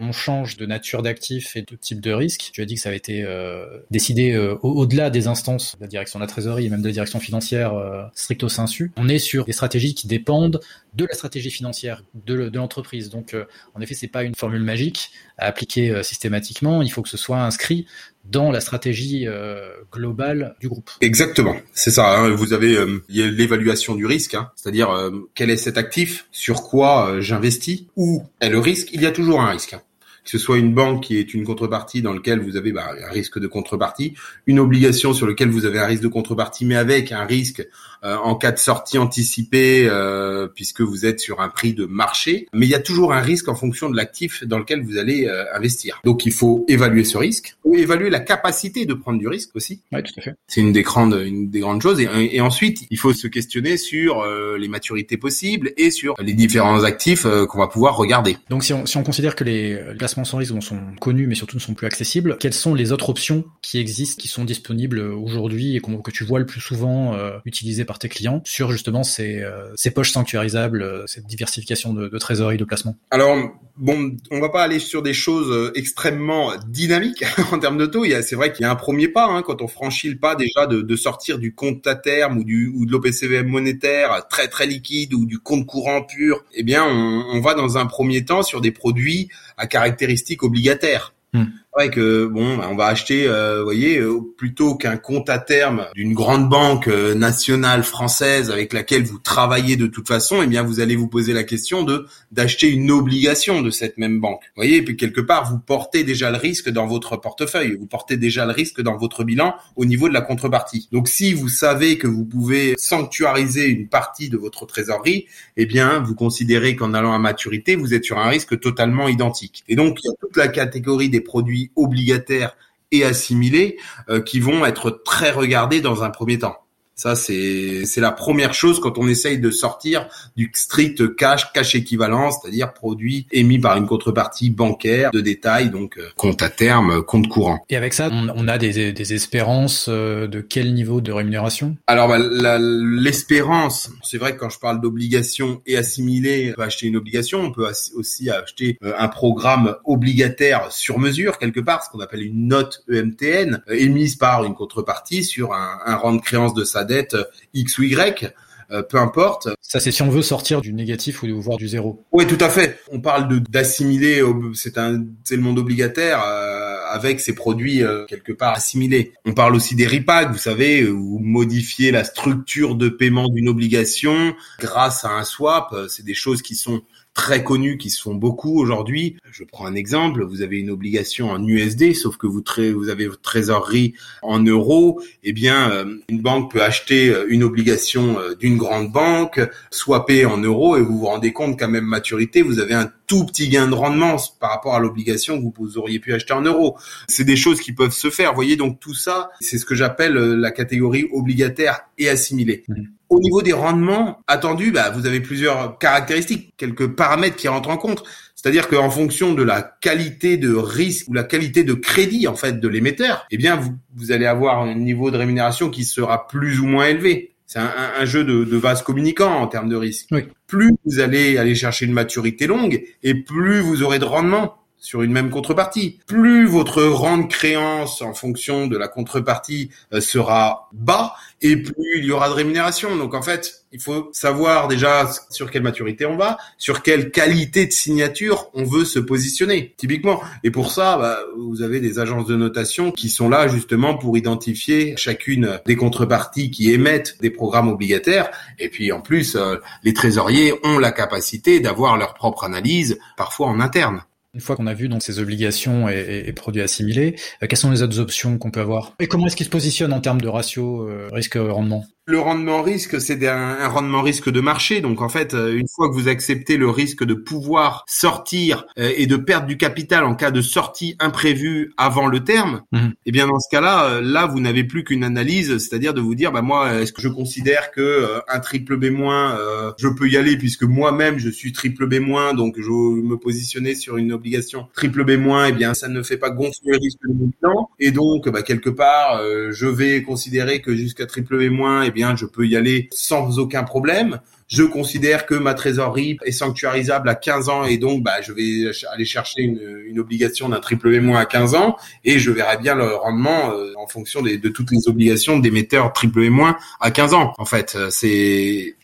on, 0.00 0.12
change 0.12 0.58
de 0.58 0.66
nature 0.66 1.02
d'actifs 1.02 1.56
et 1.56 1.62
de 1.62 1.74
type 1.74 2.00
de 2.00 2.12
risque, 2.12 2.50
tu 2.52 2.60
as 2.60 2.66
dit 2.66 2.74
que 2.74 2.80
ça 2.80 2.90
avait 2.90 2.98
été 2.98 3.22
euh, 3.22 3.80
décidé 3.90 4.32
euh, 4.32 4.56
au-delà 4.62 5.08
des 5.08 5.26
instances 5.26 5.76
de 5.76 5.80
la 5.80 5.86
direction 5.86 6.18
de 6.18 6.24
la 6.24 6.28
trésorerie 6.28 6.66
et 6.66 6.68
même 6.68 6.82
de 6.82 6.86
la 6.86 6.92
direction 6.92 7.18
financière 7.18 7.72
euh, 7.72 8.02
stricto 8.14 8.50
sensu. 8.50 8.92
On 8.96 9.08
est 9.08 9.18
sur 9.18 9.46
des 9.46 9.52
stratégies 9.52 9.94
qui 9.94 10.06
dépendent 10.06 10.60
de 10.94 11.06
la 11.06 11.14
stratégie 11.14 11.50
financière 11.50 12.02
de, 12.14 12.48
de 12.48 12.58
l'entreprise. 12.58 13.08
Donc, 13.08 13.32
euh, 13.32 13.46
en 13.74 13.80
effet, 13.80 13.94
c'est 13.94 14.08
pas 14.08 14.24
une 14.24 14.34
formule 14.34 14.62
magique 14.62 15.10
à 15.42 15.46
appliquer 15.46 15.90
euh, 15.90 16.02
systématiquement. 16.02 16.82
Il 16.82 16.90
faut 16.90 17.02
que 17.02 17.08
ce 17.08 17.16
soit 17.16 17.42
inscrit 17.42 17.86
dans 18.24 18.50
la 18.50 18.60
stratégie 18.60 19.26
euh, 19.26 19.72
globale 19.92 20.54
du 20.60 20.68
groupe. 20.68 20.90
Exactement, 21.00 21.56
c'est 21.72 21.90
ça. 21.90 22.18
Hein. 22.18 22.30
Vous 22.30 22.52
avez 22.52 22.76
l'évaluation 23.08 23.94
du 23.94 24.06
risque, 24.06 24.34
hein. 24.34 24.50
c'est-à-dire 24.54 25.10
quel 25.34 25.50
est 25.50 25.56
cet 25.56 25.76
actif, 25.76 26.26
sur 26.30 26.62
quoi 26.62 27.20
j'investis, 27.20 27.84
où 27.96 28.24
est 28.40 28.48
le 28.48 28.60
risque. 28.60 28.90
Il 28.92 29.02
y 29.02 29.06
a 29.06 29.10
toujours 29.10 29.40
un 29.40 29.50
risque. 29.50 29.74
Hein 29.74 29.82
que 30.24 30.30
ce 30.30 30.38
soit 30.38 30.58
une 30.58 30.72
banque 30.72 31.04
qui 31.04 31.18
est 31.18 31.34
une 31.34 31.44
contrepartie 31.44 32.02
dans 32.02 32.12
lequel 32.12 32.40
vous 32.40 32.56
avez 32.56 32.72
bah, 32.72 32.90
un 33.04 33.10
risque 33.10 33.38
de 33.38 33.46
contrepartie, 33.46 34.14
une 34.46 34.60
obligation 34.60 35.12
sur 35.12 35.26
lequel 35.26 35.48
vous 35.50 35.64
avez 35.64 35.80
un 35.80 35.86
risque 35.86 36.02
de 36.02 36.08
contrepartie, 36.08 36.64
mais 36.64 36.76
avec 36.76 37.12
un 37.12 37.24
risque 37.24 37.60
euh, 37.60 37.64
en 38.02 38.34
cas 38.34 38.52
de 38.52 38.58
sortie 38.58 38.98
anticipée, 38.98 39.86
euh, 39.88 40.48
puisque 40.48 40.80
vous 40.80 41.06
êtes 41.06 41.20
sur 41.20 41.40
un 41.40 41.48
prix 41.48 41.72
de 41.72 41.84
marché. 41.84 42.48
Mais 42.52 42.66
il 42.66 42.70
y 42.70 42.74
a 42.74 42.80
toujours 42.80 43.12
un 43.12 43.20
risque 43.20 43.48
en 43.48 43.54
fonction 43.54 43.88
de 43.88 43.96
l'actif 43.96 44.44
dans 44.44 44.58
lequel 44.58 44.82
vous 44.82 44.98
allez 44.98 45.26
euh, 45.26 45.44
investir. 45.54 46.00
Donc 46.04 46.26
il 46.26 46.32
faut 46.32 46.64
évaluer 46.68 47.04
ce 47.04 47.16
risque, 47.16 47.56
ou 47.64 47.76
évaluer 47.76 48.10
la 48.10 48.20
capacité 48.20 48.86
de 48.86 48.94
prendre 48.94 49.18
du 49.18 49.28
risque 49.28 49.50
aussi. 49.54 49.80
Oui, 49.92 50.02
tout 50.02 50.12
à 50.18 50.22
fait. 50.22 50.34
C'est 50.46 50.60
une 50.60 50.72
des 50.72 50.82
grandes, 50.82 51.14
une 51.24 51.50
des 51.50 51.60
grandes 51.60 51.82
choses. 51.82 52.00
Et, 52.00 52.08
et 52.36 52.40
ensuite, 52.40 52.86
il 52.90 52.98
faut 52.98 53.12
se 53.12 53.26
questionner 53.26 53.76
sur 53.76 54.24
les 54.58 54.68
maturités 54.68 55.16
possibles 55.16 55.72
et 55.76 55.90
sur 55.90 56.14
les 56.20 56.34
différents 56.34 56.82
actifs 56.84 57.26
qu'on 57.48 57.58
va 57.58 57.68
pouvoir 57.68 57.96
regarder. 57.96 58.36
Donc 58.50 58.64
si 58.64 58.72
on, 58.72 58.86
si 58.86 58.96
on 58.96 59.02
considère 59.02 59.36
que 59.36 59.44
les 59.44 59.78
placements 59.98 60.24
sans 60.24 60.38
risque 60.38 60.60
sont 60.62 60.80
connus, 61.00 61.26
mais 61.26 61.34
surtout 61.34 61.56
ne 61.56 61.60
sont 61.60 61.74
plus 61.74 61.86
accessibles, 61.86 62.36
quelles 62.40 62.52
sont 62.52 62.74
les 62.74 62.92
autres 62.92 63.10
options 63.10 63.44
qui 63.62 63.78
existent, 63.78 64.20
qui 64.20 64.28
sont 64.28 64.44
disponibles 64.44 65.00
aujourd'hui 65.00 65.76
et 65.76 65.80
que 65.80 66.10
tu 66.10 66.24
vois 66.24 66.38
le 66.38 66.46
plus 66.46 66.60
souvent 66.60 67.16
utilisées 67.44 67.84
par 67.84 67.91
tes 67.98 68.08
clients 68.08 68.42
sur 68.44 68.70
justement 68.72 69.02
ces, 69.02 69.40
euh, 69.40 69.72
ces 69.74 69.90
poches 69.90 70.12
sanctuarisables, 70.12 70.82
euh, 70.82 71.06
cette 71.06 71.26
diversification 71.26 71.92
de, 71.92 72.08
de 72.08 72.18
trésorerie, 72.18 72.56
de 72.56 72.64
placement? 72.64 72.96
Alors, 73.10 73.36
bon, 73.76 74.16
on 74.30 74.40
va 74.40 74.48
pas 74.48 74.62
aller 74.62 74.78
sur 74.78 75.02
des 75.02 75.14
choses 75.14 75.50
euh, 75.50 75.72
extrêmement 75.74 76.52
dynamiques 76.68 77.24
en 77.52 77.58
termes 77.58 77.78
de 77.78 77.86
taux. 77.86 78.04
C'est 78.22 78.36
vrai 78.36 78.52
qu'il 78.52 78.62
y 78.62 78.66
a 78.66 78.70
un 78.70 78.76
premier 78.76 79.08
pas 79.08 79.26
hein, 79.26 79.42
quand 79.42 79.62
on 79.62 79.68
franchit 79.68 80.08
le 80.08 80.18
pas 80.18 80.34
déjà 80.34 80.66
de, 80.66 80.82
de 80.82 80.96
sortir 80.96 81.38
du 81.38 81.54
compte 81.54 81.86
à 81.86 81.94
terme 81.94 82.38
ou, 82.38 82.44
du, 82.44 82.72
ou 82.74 82.86
de 82.86 82.92
l'OPCVM 82.92 83.46
monétaire 83.46 84.26
très 84.28 84.48
très 84.48 84.66
liquide 84.66 85.14
ou 85.14 85.26
du 85.26 85.38
compte 85.38 85.66
courant 85.66 86.02
pur. 86.02 86.44
Eh 86.54 86.62
bien, 86.62 86.84
on, 86.84 87.24
on 87.32 87.40
va 87.40 87.54
dans 87.54 87.78
un 87.78 87.86
premier 87.86 88.24
temps 88.24 88.42
sur 88.42 88.60
des 88.60 88.72
produits 88.72 89.28
à 89.56 89.66
caractéristiques 89.66 90.42
obligataires. 90.42 91.14
Hmm. 91.32 91.44
Vrai 91.74 91.88
que 91.88 92.26
bon, 92.26 92.58
bah, 92.58 92.68
on 92.70 92.74
va 92.74 92.84
acheter, 92.84 93.26
euh, 93.26 93.60
vous 93.60 93.64
voyez, 93.64 93.98
euh, 93.98 94.20
plutôt 94.36 94.74
qu'un 94.74 94.98
compte 94.98 95.30
à 95.30 95.38
terme 95.38 95.86
d'une 95.94 96.12
grande 96.12 96.50
banque 96.50 96.86
euh, 96.86 97.14
nationale 97.14 97.82
française 97.82 98.50
avec 98.50 98.74
laquelle 98.74 99.04
vous 99.04 99.18
travaillez 99.18 99.76
de 99.76 99.86
toute 99.86 100.06
façon, 100.06 100.42
eh 100.42 100.46
bien 100.46 100.64
vous 100.64 100.80
allez 100.80 100.96
vous 100.96 101.08
poser 101.08 101.32
la 101.32 101.44
question 101.44 101.82
de 101.82 102.06
d'acheter 102.30 102.68
une 102.68 102.90
obligation 102.90 103.62
de 103.62 103.70
cette 103.70 103.96
même 103.96 104.20
banque. 104.20 104.42
Vous 104.48 104.60
voyez, 104.60 104.76
et 104.76 104.82
puis 104.82 104.98
quelque 104.98 105.22
part 105.22 105.50
vous 105.50 105.58
portez 105.58 106.04
déjà 106.04 106.30
le 106.30 106.36
risque 106.36 106.68
dans 106.68 106.86
votre 106.86 107.16
portefeuille, 107.16 107.74
vous 107.78 107.86
portez 107.86 108.18
déjà 108.18 108.44
le 108.44 108.52
risque 108.52 108.82
dans 108.82 108.98
votre 108.98 109.24
bilan 109.24 109.54
au 109.74 109.86
niveau 109.86 110.10
de 110.10 110.14
la 110.14 110.20
contrepartie. 110.20 110.90
Donc 110.92 111.08
si 111.08 111.32
vous 111.32 111.48
savez 111.48 111.96
que 111.96 112.06
vous 112.06 112.26
pouvez 112.26 112.74
sanctuariser 112.76 113.68
une 113.68 113.88
partie 113.88 114.28
de 114.28 114.36
votre 114.36 114.66
trésorerie, 114.66 115.24
eh 115.56 115.64
bien 115.64 116.00
vous 116.00 116.14
considérez 116.14 116.76
qu'en 116.76 116.92
allant 116.92 117.14
à 117.14 117.18
maturité, 117.18 117.76
vous 117.76 117.94
êtes 117.94 118.04
sur 118.04 118.18
un 118.18 118.28
risque 118.28 118.60
totalement 118.60 119.08
identique. 119.08 119.64
Et 119.68 119.74
donc 119.74 120.00
il 120.04 120.08
y 120.08 120.10
a 120.10 120.14
toute 120.20 120.36
la 120.36 120.48
catégorie 120.48 121.08
des 121.08 121.22
produits 121.22 121.61
obligataires 121.76 122.56
et 122.90 123.04
assimilés 123.04 123.78
euh, 124.08 124.20
qui 124.20 124.40
vont 124.40 124.64
être 124.64 124.90
très 124.90 125.30
regardés 125.30 125.80
dans 125.80 126.02
un 126.02 126.10
premier 126.10 126.38
temps. 126.38 126.56
Ça, 126.94 127.16
c'est 127.16 127.84
la 127.96 128.12
première 128.12 128.54
chose 128.54 128.78
quand 128.80 128.98
on 128.98 129.08
essaye 129.08 129.38
de 129.38 129.50
sortir 129.50 130.08
du 130.36 130.50
strict 130.54 131.16
cash, 131.16 131.52
cash 131.52 131.74
équivalent, 131.74 132.30
c'est-à-dire 132.30 132.72
produit 132.72 133.26
émis 133.32 133.58
par 133.58 133.76
une 133.76 133.86
contrepartie 133.86 134.50
bancaire 134.50 135.10
de 135.10 135.20
détail, 135.20 135.70
donc 135.70 135.98
euh, 135.98 136.08
compte 136.16 136.42
à 136.42 136.50
terme, 136.50 137.02
compte 137.02 137.28
courant. 137.28 137.64
Et 137.70 137.76
avec 137.76 137.94
ça, 137.94 138.10
on, 138.12 138.48
a 138.48 138.58
des, 138.58 138.92
des 138.92 139.14
espérances 139.14 139.86
euh, 139.88 140.26
de 140.26 140.40
quel 140.40 140.74
niveau 140.74 141.00
de 141.00 141.12
rémunération? 141.12 141.76
Alors, 141.86 142.08
bah, 142.08 142.58
l'espérance, 142.58 143.90
c'est 144.02 144.18
vrai 144.18 144.34
que 144.34 144.40
quand 144.40 144.50
je 144.50 144.58
parle 144.58 144.80
d'obligation 144.80 145.62
et 145.66 145.76
assimilé, 145.76 146.50
on 146.52 146.56
peut 146.56 146.62
acheter 146.62 146.86
une 146.86 146.96
obligation, 146.96 147.40
on 147.40 147.52
peut 147.52 147.66
aussi 147.94 148.30
acheter 148.30 148.78
euh, 148.82 148.92
un 148.98 149.08
programme 149.08 149.76
obligataire 149.84 150.70
sur 150.70 150.98
mesure 150.98 151.38
quelque 151.38 151.60
part, 151.60 151.84
ce 151.84 151.90
qu'on 151.90 152.00
appelle 152.00 152.22
une 152.22 152.48
note 152.48 152.84
EMTN, 152.90 153.62
émise 153.68 154.16
par 154.16 154.44
une 154.44 154.54
contrepartie 154.54 155.24
sur 155.24 155.54
un, 155.54 155.78
un 155.84 155.96
rang 155.96 156.12
de 156.12 156.20
créance 156.20 156.54
de 156.54 156.64
sa 156.82 156.84
dette 156.84 157.14
euh, 157.14 157.24
X 157.54 157.78
ou 157.78 157.84
Y, 157.84 158.34
euh, 158.70 158.82
peu 158.82 158.98
importe. 158.98 159.48
Ça, 159.60 159.80
c'est 159.80 159.92
si 159.92 160.02
on 160.02 160.10
veut 160.10 160.22
sortir 160.22 160.60
du 160.60 160.72
négatif 160.72 161.22
ou 161.22 161.40
voir 161.40 161.58
du 161.58 161.68
zéro. 161.68 162.04
Oui, 162.12 162.26
tout 162.26 162.38
à 162.40 162.48
fait. 162.48 162.80
On 162.90 163.00
parle 163.00 163.28
de 163.28 163.38
d'assimiler, 163.38 164.22
c'est 164.54 164.78
un, 164.78 165.04
monde 165.38 165.58
obligataire 165.58 166.22
euh, 166.26 166.78
avec 166.90 167.20
ses 167.20 167.34
produits 167.34 167.82
quelque 168.08 168.32
part 168.32 168.54
assimilés. 168.54 169.12
On 169.24 169.32
parle 169.32 169.54
aussi 169.54 169.74
des 169.74 169.86
RIPAG, 169.86 170.32
vous 170.32 170.38
savez, 170.38 170.88
ou 170.88 171.18
modifier 171.18 171.90
la 171.90 172.04
structure 172.04 172.74
de 172.74 172.88
paiement 172.88 173.28
d'une 173.28 173.48
obligation 173.48 174.34
grâce 174.58 175.04
à 175.04 175.10
un 175.10 175.24
swap. 175.24 175.74
C'est 175.88 176.04
des 176.04 176.14
choses 176.14 176.42
qui 176.42 176.54
sont 176.54 176.82
très 177.14 177.44
connus 177.44 177.76
qui 177.76 177.90
se 177.90 178.00
font 178.00 178.14
beaucoup 178.14 178.58
aujourd'hui. 178.58 179.16
Je 179.30 179.44
prends 179.44 179.66
un 179.66 179.74
exemple, 179.74 180.24
vous 180.24 180.42
avez 180.42 180.58
une 180.58 180.70
obligation 180.70 181.30
en 181.30 181.46
USD, 181.46 181.94
sauf 181.94 182.16
que 182.16 182.26
vous, 182.26 182.42
avez 182.88 183.06
votre 183.06 183.20
trésorerie 183.20 183.94
en 184.22 184.40
euros, 184.40 185.00
eh 185.22 185.32
bien, 185.32 185.70
euh, 185.70 185.96
une 186.08 186.20
banque 186.20 186.50
peut 186.52 186.62
acheter 186.62 187.10
euh, 187.10 187.26
une 187.28 187.42
obligation 187.42 188.18
euh, 188.18 188.34
d'une 188.34 188.56
grande 188.56 188.90
banque, 188.90 189.40
swapper 189.70 190.24
en 190.24 190.38
euros, 190.38 190.76
et 190.76 190.82
vous 190.82 190.98
vous 190.98 191.06
rendez 191.06 191.32
compte 191.32 191.58
qu'à 191.58 191.68
même 191.68 191.84
maturité, 191.84 192.42
vous 192.42 192.58
avez 192.58 192.74
un 192.74 192.90
tout 193.06 193.26
petit 193.26 193.48
gain 193.48 193.68
de 193.68 193.74
rendement 193.74 194.16
par 194.40 194.50
rapport 194.50 194.74
à 194.74 194.80
l'obligation 194.80 195.38
que 195.38 195.58
vous 195.58 195.76
auriez 195.76 195.98
pu 195.98 196.14
acheter 196.14 196.32
en 196.32 196.42
euros. 196.42 196.78
C'est 197.08 197.24
des 197.24 197.36
choses 197.36 197.60
qui 197.60 197.72
peuvent 197.72 197.92
se 197.92 198.08
faire. 198.08 198.30
Vous 198.30 198.36
voyez, 198.36 198.56
donc 198.56 198.80
tout 198.80 198.94
ça, 198.94 199.30
c'est 199.40 199.58
ce 199.58 199.66
que 199.66 199.74
j'appelle 199.74 200.14
la 200.14 200.50
catégorie 200.50 201.06
obligataire 201.12 201.82
et 201.98 202.08
assimilée. 202.08 202.64
Mmh. 202.68 202.84
Au 203.12 203.20
niveau 203.20 203.42
des 203.42 203.52
rendements 203.52 204.22
attendus, 204.26 204.70
bah, 204.72 204.88
vous 204.88 205.04
avez 205.04 205.20
plusieurs 205.20 205.76
caractéristiques, 205.76 206.54
quelques 206.56 206.86
paramètres 206.86 207.36
qui 207.36 207.46
rentrent 207.46 207.68
en 207.68 207.76
compte. 207.76 208.02
C'est-à-dire 208.34 208.68
qu'en 208.68 208.88
fonction 208.88 209.34
de 209.34 209.42
la 209.42 209.60
qualité 209.60 210.38
de 210.38 210.54
risque 210.54 211.08
ou 211.08 211.12
la 211.12 211.22
qualité 211.22 211.62
de 211.62 211.74
crédit 211.74 212.26
en 212.26 212.36
fait 212.36 212.58
de 212.58 212.68
l'émetteur, 212.68 213.26
eh 213.30 213.36
bien 213.36 213.56
vous, 213.56 213.74
vous, 213.94 214.12
allez 214.12 214.24
avoir 214.24 214.62
un 214.62 214.74
niveau 214.74 215.10
de 215.10 215.18
rémunération 215.18 215.68
qui 215.68 215.84
sera 215.84 216.26
plus 216.26 216.58
ou 216.58 216.64
moins 216.64 216.86
élevé. 216.86 217.34
C'est 217.44 217.58
un, 217.58 217.70
un, 218.00 218.04
jeu 218.06 218.24
de, 218.24 218.44
de 218.44 218.56
vase 218.56 218.80
communicant 218.80 219.30
en 219.30 219.46
termes 219.46 219.68
de 219.68 219.76
risque. 219.76 220.08
Plus 220.46 220.72
vous 220.86 221.00
allez 221.00 221.36
aller 221.36 221.54
chercher 221.54 221.84
une 221.84 221.92
maturité 221.92 222.46
longue 222.46 222.82
et 223.02 223.14
plus 223.14 223.60
vous 223.60 223.82
aurez 223.82 223.98
de 223.98 224.06
rendement 224.06 224.61
sur 224.82 225.02
une 225.02 225.12
même 225.12 225.30
contrepartie. 225.30 226.00
Plus 226.06 226.46
votre 226.46 226.82
rang 226.82 227.18
de 227.18 227.28
créance 227.28 228.02
en 228.02 228.12
fonction 228.12 228.66
de 228.66 228.76
la 228.76 228.88
contrepartie 228.88 229.70
euh, 229.94 230.00
sera 230.00 230.68
bas 230.72 231.14
et 231.40 231.56
plus 231.56 231.98
il 231.98 232.04
y 232.04 232.10
aura 232.10 232.28
de 232.28 232.34
rémunération. 232.34 232.96
Donc 232.96 233.14
en 233.14 233.22
fait, 233.22 233.64
il 233.72 233.80
faut 233.80 234.10
savoir 234.12 234.68
déjà 234.68 235.08
sur 235.30 235.50
quelle 235.50 235.62
maturité 235.62 236.04
on 236.04 236.16
va, 236.16 236.36
sur 236.58 236.82
quelle 236.82 237.10
qualité 237.10 237.66
de 237.66 237.72
signature 237.72 238.50
on 238.54 238.64
veut 238.64 238.84
se 238.84 238.98
positionner, 238.98 239.72
typiquement. 239.76 240.20
Et 240.42 240.50
pour 240.50 240.72
ça, 240.72 240.96
bah, 240.98 241.20
vous 241.38 241.62
avez 241.62 241.80
des 241.80 242.00
agences 242.00 242.26
de 242.26 242.36
notation 242.36 242.90
qui 242.90 243.08
sont 243.08 243.28
là 243.28 243.46
justement 243.48 243.96
pour 243.96 244.18
identifier 244.18 244.94
chacune 244.96 245.60
des 245.64 245.76
contreparties 245.76 246.50
qui 246.50 246.72
émettent 246.72 247.16
des 247.20 247.30
programmes 247.30 247.68
obligataires. 247.68 248.30
Et 248.58 248.68
puis 248.68 248.90
en 248.90 249.00
plus, 249.00 249.36
euh, 249.36 249.56
les 249.84 249.94
trésoriers 249.94 250.54
ont 250.64 250.78
la 250.78 250.90
capacité 250.90 251.60
d'avoir 251.60 251.96
leur 251.96 252.14
propre 252.14 252.44
analyse, 252.44 252.98
parfois 253.16 253.46
en 253.46 253.60
interne. 253.60 254.02
Une 254.34 254.40
fois 254.40 254.56
qu'on 254.56 254.66
a 254.66 254.72
vu 254.72 254.88
donc 254.88 255.02
ces 255.02 255.18
obligations 255.18 255.90
et, 255.90 256.32
produits 256.32 256.62
assimilés, 256.62 257.16
euh, 257.42 257.46
quelles 257.46 257.58
sont 257.58 257.70
les 257.70 257.82
autres 257.82 258.00
options 258.00 258.38
qu'on 258.38 258.50
peut 258.50 258.60
avoir? 258.60 258.94
Et 258.98 259.06
comment 259.06 259.26
est-ce 259.26 259.36
qu'ils 259.36 259.44
se 259.44 259.50
positionnent 259.50 259.92
en 259.92 260.00
termes 260.00 260.22
de 260.22 260.28
ratio 260.28 260.88
euh, 260.88 261.10
risque-rendement? 261.12 261.84
Le 262.06 262.18
rendement 262.18 262.62
risque, 262.62 263.00
c'est 263.00 263.26
un, 263.28 263.68
rendement 263.68 264.02
risque 264.02 264.28
de 264.28 264.40
marché. 264.40 264.80
Donc 264.80 265.00
en 265.02 265.08
fait, 265.08 265.34
euh, 265.34 265.56
une 265.56 265.68
fois 265.68 265.88
que 265.88 265.94
vous 265.94 266.08
acceptez 266.08 266.56
le 266.56 266.68
risque 266.68 267.04
de 267.04 267.14
pouvoir 267.14 267.84
sortir 267.86 268.66
euh, 268.78 268.92
et 268.96 269.06
de 269.06 269.16
perdre 269.16 269.46
du 269.46 269.56
capital 269.56 270.04
en 270.04 270.16
cas 270.16 270.32
de 270.32 270.40
sortie 270.40 270.96
imprévue 270.98 271.72
avant 271.76 272.08
le 272.08 272.24
terme, 272.24 272.62
mhm. 272.72 272.94
eh 273.06 273.12
bien 273.12 273.28
dans 273.28 273.38
ce 273.38 273.48
cas-là, 273.50 273.84
euh, 273.84 274.00
là 274.00 274.26
vous 274.26 274.40
n'avez 274.40 274.64
plus 274.64 274.82
qu'une 274.82 275.04
analyse, 275.04 275.58
c'est-à-dire 275.58 275.94
de 275.94 276.00
vous 276.00 276.16
dire, 276.16 276.32
bah 276.32 276.42
moi, 276.42 276.80
est-ce 276.80 276.92
que 276.92 277.02
je 277.02 277.08
considère 277.08 277.70
que 277.70 278.20
un 278.28 278.40
triple 278.40 278.76
B 278.76 278.90
moins, 278.90 279.38
je 279.78 279.88
peux 279.88 280.08
y 280.08 280.16
aller 280.16 280.36
puisque 280.36 280.64
moi-même 280.64 281.18
je 281.18 281.30
suis 281.30 281.52
triple 281.52 281.86
B 281.86 282.00
moins, 282.00 282.34
donc 282.34 282.56
je 282.58 282.70
me 282.70 283.16
positionner 283.16 283.74
sur 283.74 283.96
une 283.96 284.12
obligation 284.12 284.66
triple 284.74 285.04
B 285.04 285.18
moins, 285.18 285.46
et 285.46 285.50
eh 285.50 285.52
bien 285.52 285.74
ça 285.74 285.88
ne 285.88 286.02
fait 286.02 286.16
pas 286.16 286.30
gonfler 286.30 286.72
le 286.72 286.78
risque 286.78 286.98
de 287.06 287.14
mon 287.14 287.30
bilan, 287.40 287.70
et 287.78 287.90
donc 287.90 288.28
bah, 288.28 288.42
quelque 288.42 288.70
part, 288.70 289.20
je 289.50 289.66
vais 289.66 290.02
considérer 290.02 290.60
que 290.60 290.74
jusqu'à 290.74 291.06
triple 291.06 291.38
B 291.38 291.50
moins, 291.50 291.82
eh 291.82 291.92
bien, 291.92 292.01
je 292.16 292.26
peux 292.26 292.46
y 292.46 292.56
aller 292.56 292.88
sans 292.92 293.38
aucun 293.38 293.62
problème. 293.64 294.20
Je 294.48 294.62
considère 294.64 295.24
que 295.24 295.34
ma 295.34 295.54
trésorerie 295.54 296.18
est 296.26 296.32
sanctuarisable 296.32 297.08
à 297.08 297.14
15 297.14 297.48
ans 297.48 297.64
et 297.64 297.78
donc 297.78 298.02
bah, 298.02 298.20
je 298.20 298.32
vais 298.32 298.70
aller 298.92 299.04
chercher 299.06 299.42
une, 299.42 299.98
obligation 299.98 300.48
d'un 300.50 300.60
triple 300.60 300.90
B- 300.90 301.16
à 301.16 301.24
15 301.24 301.54
ans 301.54 301.76
et 302.04 302.18
je 302.18 302.30
verrai 302.30 302.58
bien 302.58 302.74
le 302.74 302.94
rendement 302.94 303.52
euh, 303.52 303.72
en 303.76 303.86
fonction 303.86 304.20
de 304.20 304.48
toutes 304.48 304.70
les 304.70 304.88
obligations 304.88 305.38
d'émetteurs 305.38 305.92
triple 305.92 306.28
B- 306.28 306.54
à 306.80 306.90
15 306.90 307.14
ans. 307.14 307.32
En 307.38 307.44
fait, 307.46 307.76
c'est 307.90 308.74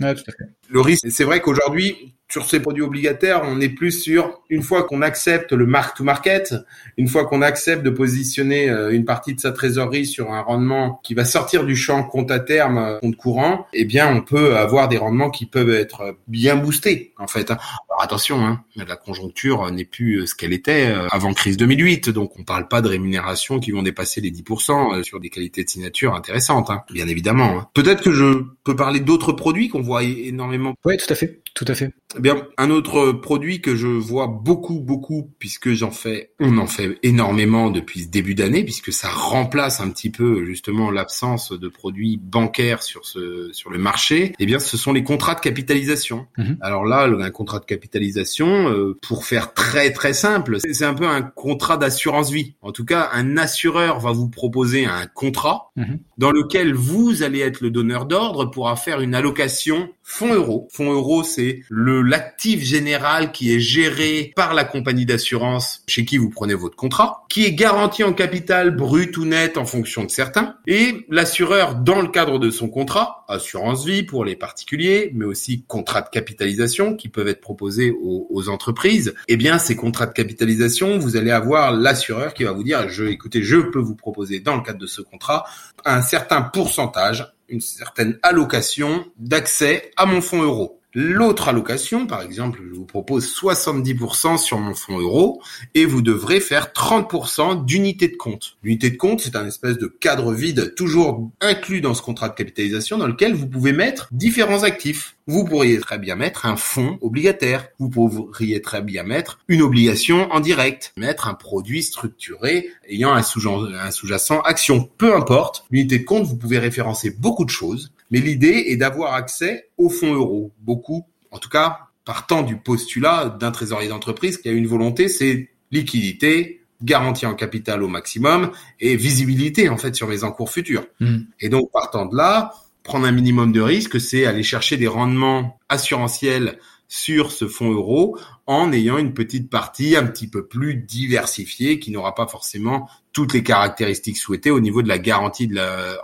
le 0.70 0.80
risque. 0.80 1.06
C'est 1.10 1.24
vrai 1.24 1.40
qu'aujourd'hui, 1.40 2.14
sur 2.30 2.44
ces 2.48 2.60
produits 2.60 2.82
obligataires, 2.82 3.42
on 3.44 3.58
est 3.58 3.70
plus 3.70 3.90
sur 3.90 4.42
une 4.50 4.62
fois 4.62 4.82
qu'on 4.82 5.00
accepte 5.00 5.52
le 5.52 5.64
mark 5.64 5.96
to 5.96 6.04
market, 6.04 6.54
une 6.98 7.08
fois 7.08 7.24
qu'on 7.24 7.40
accepte 7.40 7.82
de 7.82 7.88
positionner 7.90 8.68
euh, 8.68 8.90
une 8.90 9.06
partie 9.06 9.34
de 9.34 9.40
sa 9.40 9.50
trésorerie 9.50 10.04
sur 10.04 10.32
un 10.32 10.42
rendement 10.42 11.00
qui 11.02 11.14
va 11.14 11.24
sortir 11.24 11.64
du 11.64 11.74
champ 11.74 12.02
compte 12.02 12.30
à 12.30 12.38
terme, 12.38 12.76
euh, 12.76 12.98
compte 12.98 13.16
courant, 13.16 13.66
eh 13.72 13.86
bien 13.86 14.14
on 14.14 14.20
peut 14.20 14.56
avoir 14.56 14.88
des 14.88 14.98
rendements 14.98 15.30
qui 15.30 15.46
peuvent 15.46 15.70
être 15.70 16.18
bien 16.26 16.56
boostés 16.56 17.14
en 17.18 17.26
fait. 17.26 17.50
Hein. 17.50 17.56
Alors 17.88 18.02
attention, 18.02 18.44
hein, 18.44 18.62
la 18.76 18.96
conjoncture 18.96 19.70
n'est 19.70 19.86
plus 19.86 20.20
euh, 20.20 20.26
ce 20.26 20.34
qu'elle 20.34 20.52
était 20.52 20.92
avant 21.10 21.32
crise 21.32 21.56
2008, 21.56 22.10
donc 22.10 22.38
on 22.38 22.44
parle 22.44 22.68
pas 22.68 22.82
de 22.82 22.88
rémunérations 22.88 23.58
qui 23.58 23.70
vont 23.70 23.82
dépasser 23.82 24.20
les 24.20 24.30
10% 24.30 25.02
sur 25.02 25.18
des 25.18 25.30
qualités 25.30 25.64
de 25.64 25.68
signature 25.70 26.14
intéressantes, 26.14 26.68
hein, 26.68 26.82
bien 26.92 27.08
évidemment. 27.08 27.58
Hein. 27.58 27.68
Peut-être 27.72 28.02
que 28.02 28.12
je 28.12 28.44
peux 28.64 28.76
parler 28.76 29.00
d'autres 29.00 29.32
produits 29.32 29.70
qu'on 29.70 29.80
voit 29.80 30.02
énormément. 30.02 30.74
Oui, 30.84 30.98
tout 30.98 31.10
à 31.10 31.14
fait, 31.14 31.40
tout 31.54 31.64
à 31.66 31.74
fait. 31.74 31.90
Eh 32.16 32.20
bien, 32.20 32.46
un 32.56 32.70
autre 32.70 33.12
produit 33.12 33.60
que 33.60 33.76
je 33.76 33.86
vois 33.86 34.28
beaucoup, 34.28 34.80
beaucoup, 34.80 35.30
puisque 35.38 35.72
j'en 35.72 35.90
fais, 35.90 36.30
on 36.40 36.56
en 36.56 36.66
fait 36.66 36.98
énormément 37.02 37.70
depuis 37.70 38.04
ce 38.04 38.08
début 38.08 38.34
d'année, 38.34 38.64
puisque 38.64 38.94
ça 38.94 39.10
remplace 39.10 39.80
un 39.80 39.90
petit 39.90 40.08
peu 40.08 40.46
justement 40.46 40.90
l'absence 40.90 41.52
de 41.52 41.68
produits 41.68 42.16
bancaires 42.16 42.82
sur 42.82 43.04
ce 43.04 43.50
sur 43.52 43.70
le 43.70 43.78
marché. 43.78 44.32
Eh 44.38 44.46
bien, 44.46 44.58
ce 44.58 44.78
sont 44.78 44.94
les 44.94 45.04
contrats 45.04 45.34
de 45.34 45.40
capitalisation. 45.40 46.26
Mhm. 46.38 46.56
Alors 46.62 46.86
là, 46.86 47.02
un 47.04 47.30
contrat 47.30 47.58
de 47.58 47.66
capitalisation, 47.66 48.70
euh, 48.70 48.96
pour 49.02 49.26
faire 49.26 49.52
très 49.52 49.92
très 49.92 50.14
simple, 50.14 50.58
c'est 50.60 50.84
un 50.86 50.94
peu 50.94 51.06
un 51.06 51.20
contrat 51.20 51.76
d'assurance 51.76 52.30
vie. 52.30 52.54
En 52.62 52.72
tout 52.72 52.86
cas, 52.86 53.10
un 53.12 53.36
assureur 53.36 54.00
va 54.00 54.12
vous 54.12 54.28
proposer 54.28 54.86
un 54.86 55.06
contrat 55.06 55.72
mhm. 55.76 55.98
dans 56.16 56.30
lequel 56.30 56.72
vous 56.72 57.22
allez 57.22 57.40
être 57.40 57.60
le 57.60 57.70
donneur 57.70 58.06
d'ordre 58.06 58.46
pour 58.46 58.78
faire 58.78 59.02
une 59.02 59.14
allocation 59.14 59.90
fonds 60.08 60.32
euro. 60.32 60.68
Fonds 60.72 60.90
euro, 60.90 61.22
c'est 61.22 61.60
le 61.68 61.97
l'actif 62.02 62.62
général 62.62 63.32
qui 63.32 63.54
est 63.54 63.60
géré 63.60 64.32
par 64.34 64.54
la 64.54 64.64
compagnie 64.64 65.06
d'assurance 65.06 65.82
chez 65.86 66.04
qui 66.04 66.18
vous 66.18 66.30
prenez 66.30 66.54
votre 66.54 66.76
contrat, 66.76 67.24
qui 67.28 67.44
est 67.44 67.52
garanti 67.52 68.04
en 68.04 68.12
capital 68.12 68.74
brut 68.74 69.16
ou 69.16 69.24
net 69.24 69.58
en 69.58 69.64
fonction 69.64 70.04
de 70.04 70.10
certains, 70.10 70.56
et 70.66 71.06
l'assureur 71.08 71.74
dans 71.74 72.00
le 72.00 72.08
cadre 72.08 72.38
de 72.38 72.50
son 72.50 72.68
contrat, 72.68 73.24
assurance 73.28 73.84
vie 73.84 74.02
pour 74.02 74.24
les 74.24 74.36
particuliers, 74.36 75.10
mais 75.14 75.24
aussi 75.24 75.64
contrats 75.66 76.02
de 76.02 76.08
capitalisation 76.08 76.96
qui 76.96 77.08
peuvent 77.08 77.28
être 77.28 77.40
proposés 77.40 77.90
aux, 77.90 78.26
aux 78.30 78.48
entreprises, 78.48 79.14
eh 79.28 79.36
bien 79.36 79.58
ces 79.58 79.76
contrats 79.76 80.06
de 80.06 80.12
capitalisation, 80.12 80.98
vous 80.98 81.16
allez 81.16 81.30
avoir 81.30 81.72
l'assureur 81.72 82.34
qui 82.34 82.44
va 82.44 82.52
vous 82.52 82.64
dire, 82.64 82.88
je, 82.88 83.04
écoutez, 83.04 83.42
je 83.42 83.56
peux 83.56 83.78
vous 83.78 83.96
proposer 83.96 84.40
dans 84.40 84.56
le 84.56 84.62
cadre 84.62 84.78
de 84.78 84.86
ce 84.86 85.02
contrat 85.02 85.44
un 85.84 86.02
certain 86.02 86.42
pourcentage 86.42 87.32
une 87.48 87.60
certaine 87.60 88.18
allocation 88.22 89.06
d'accès 89.16 89.90
à 89.96 90.06
mon 90.06 90.20
fonds 90.20 90.42
euro. 90.42 90.77
L'autre 90.94 91.48
allocation, 91.48 92.06
par 92.06 92.22
exemple, 92.22 92.60
je 92.66 92.74
vous 92.74 92.86
propose 92.86 93.26
70% 93.26 94.38
sur 94.38 94.58
mon 94.58 94.74
fonds 94.74 94.98
euro 94.98 95.42
et 95.74 95.84
vous 95.84 96.00
devrez 96.00 96.40
faire 96.40 96.72
30% 96.74 97.66
d'unité 97.66 98.08
de 98.08 98.16
compte. 98.16 98.56
L'unité 98.62 98.90
de 98.90 98.96
compte, 98.96 99.20
c'est 99.20 99.36
un 99.36 99.46
espèce 99.46 99.76
de 99.76 99.86
cadre 99.86 100.32
vide 100.32 100.74
toujours 100.74 101.30
inclus 101.42 101.82
dans 101.82 101.92
ce 101.92 102.00
contrat 102.00 102.30
de 102.30 102.34
capitalisation 102.34 102.96
dans 102.96 103.06
lequel 103.06 103.34
vous 103.34 103.46
pouvez 103.46 103.72
mettre 103.72 104.08
différents 104.12 104.62
actifs. 104.62 105.16
Vous 105.26 105.44
pourriez 105.44 105.78
très 105.78 105.98
bien 105.98 106.16
mettre 106.16 106.46
un 106.46 106.56
fonds 106.56 106.96
obligataire. 107.02 107.68
Vous 107.78 107.90
pourriez 107.90 108.62
très 108.62 108.80
bien 108.80 109.02
mettre 109.02 109.40
une 109.46 109.60
obligation 109.60 110.32
en 110.32 110.40
direct. 110.40 110.94
Mettre 110.96 111.28
un 111.28 111.34
produit 111.34 111.82
structuré 111.82 112.70
ayant 112.88 113.12
un 113.12 113.22
sous-jacent 113.22 114.40
action. 114.40 114.88
Peu 114.96 115.14
importe. 115.14 115.66
L'unité 115.70 115.98
de 115.98 116.04
compte, 116.04 116.24
vous 116.24 116.36
pouvez 116.36 116.58
référencer 116.58 117.10
beaucoup 117.10 117.44
de 117.44 117.50
choses. 117.50 117.92
Mais 118.10 118.20
l'idée 118.20 118.64
est 118.68 118.76
d'avoir 118.76 119.14
accès 119.14 119.70
aux 119.76 119.90
fonds 119.90 120.14
euros. 120.14 120.52
Beaucoup, 120.60 121.06
en 121.30 121.38
tout 121.38 121.48
cas, 121.48 121.88
partant 122.04 122.42
du 122.42 122.56
postulat 122.56 123.36
d'un 123.38 123.50
trésorier 123.50 123.88
d'entreprise 123.88 124.38
qui 124.38 124.48
a 124.48 124.52
une 124.52 124.66
volonté, 124.66 125.08
c'est 125.08 125.50
liquidité, 125.70 126.62
garantie 126.82 127.26
en 127.26 127.34
capital 127.34 127.82
au 127.82 127.88
maximum 127.88 128.50
et 128.80 128.96
visibilité 128.96 129.68
en 129.68 129.76
fait 129.76 129.94
sur 129.94 130.08
mes 130.08 130.24
encours 130.24 130.50
futurs. 130.50 130.86
Hmm. 131.00 131.18
Et 131.40 131.48
donc 131.48 131.70
partant 131.72 132.06
de 132.06 132.16
là, 132.16 132.54
prendre 132.82 133.06
un 133.06 133.12
minimum 133.12 133.52
de 133.52 133.60
risque, 133.60 134.00
c'est 134.00 134.24
aller 134.24 134.42
chercher 134.42 134.76
des 134.76 134.86
rendements 134.86 135.58
assurantiels 135.68 136.58
sur 136.88 137.30
ce 137.30 137.46
fonds 137.46 137.70
euro 137.70 138.18
en 138.46 138.72
ayant 138.72 138.98
une 138.98 139.12
petite 139.12 139.50
partie 139.50 139.94
un 139.94 140.06
petit 140.06 140.28
peu 140.28 140.46
plus 140.46 140.74
diversifiée 140.74 141.78
qui 141.78 141.90
n'aura 141.90 142.14
pas 142.14 142.26
forcément 142.26 142.88
toutes 143.12 143.34
les 143.34 143.42
caractéristiques 143.42 144.16
souhaitées 144.16 144.50
au 144.50 144.60
niveau 144.60 144.82
de 144.82 144.88
la 144.88 144.98
garantie 144.98 145.50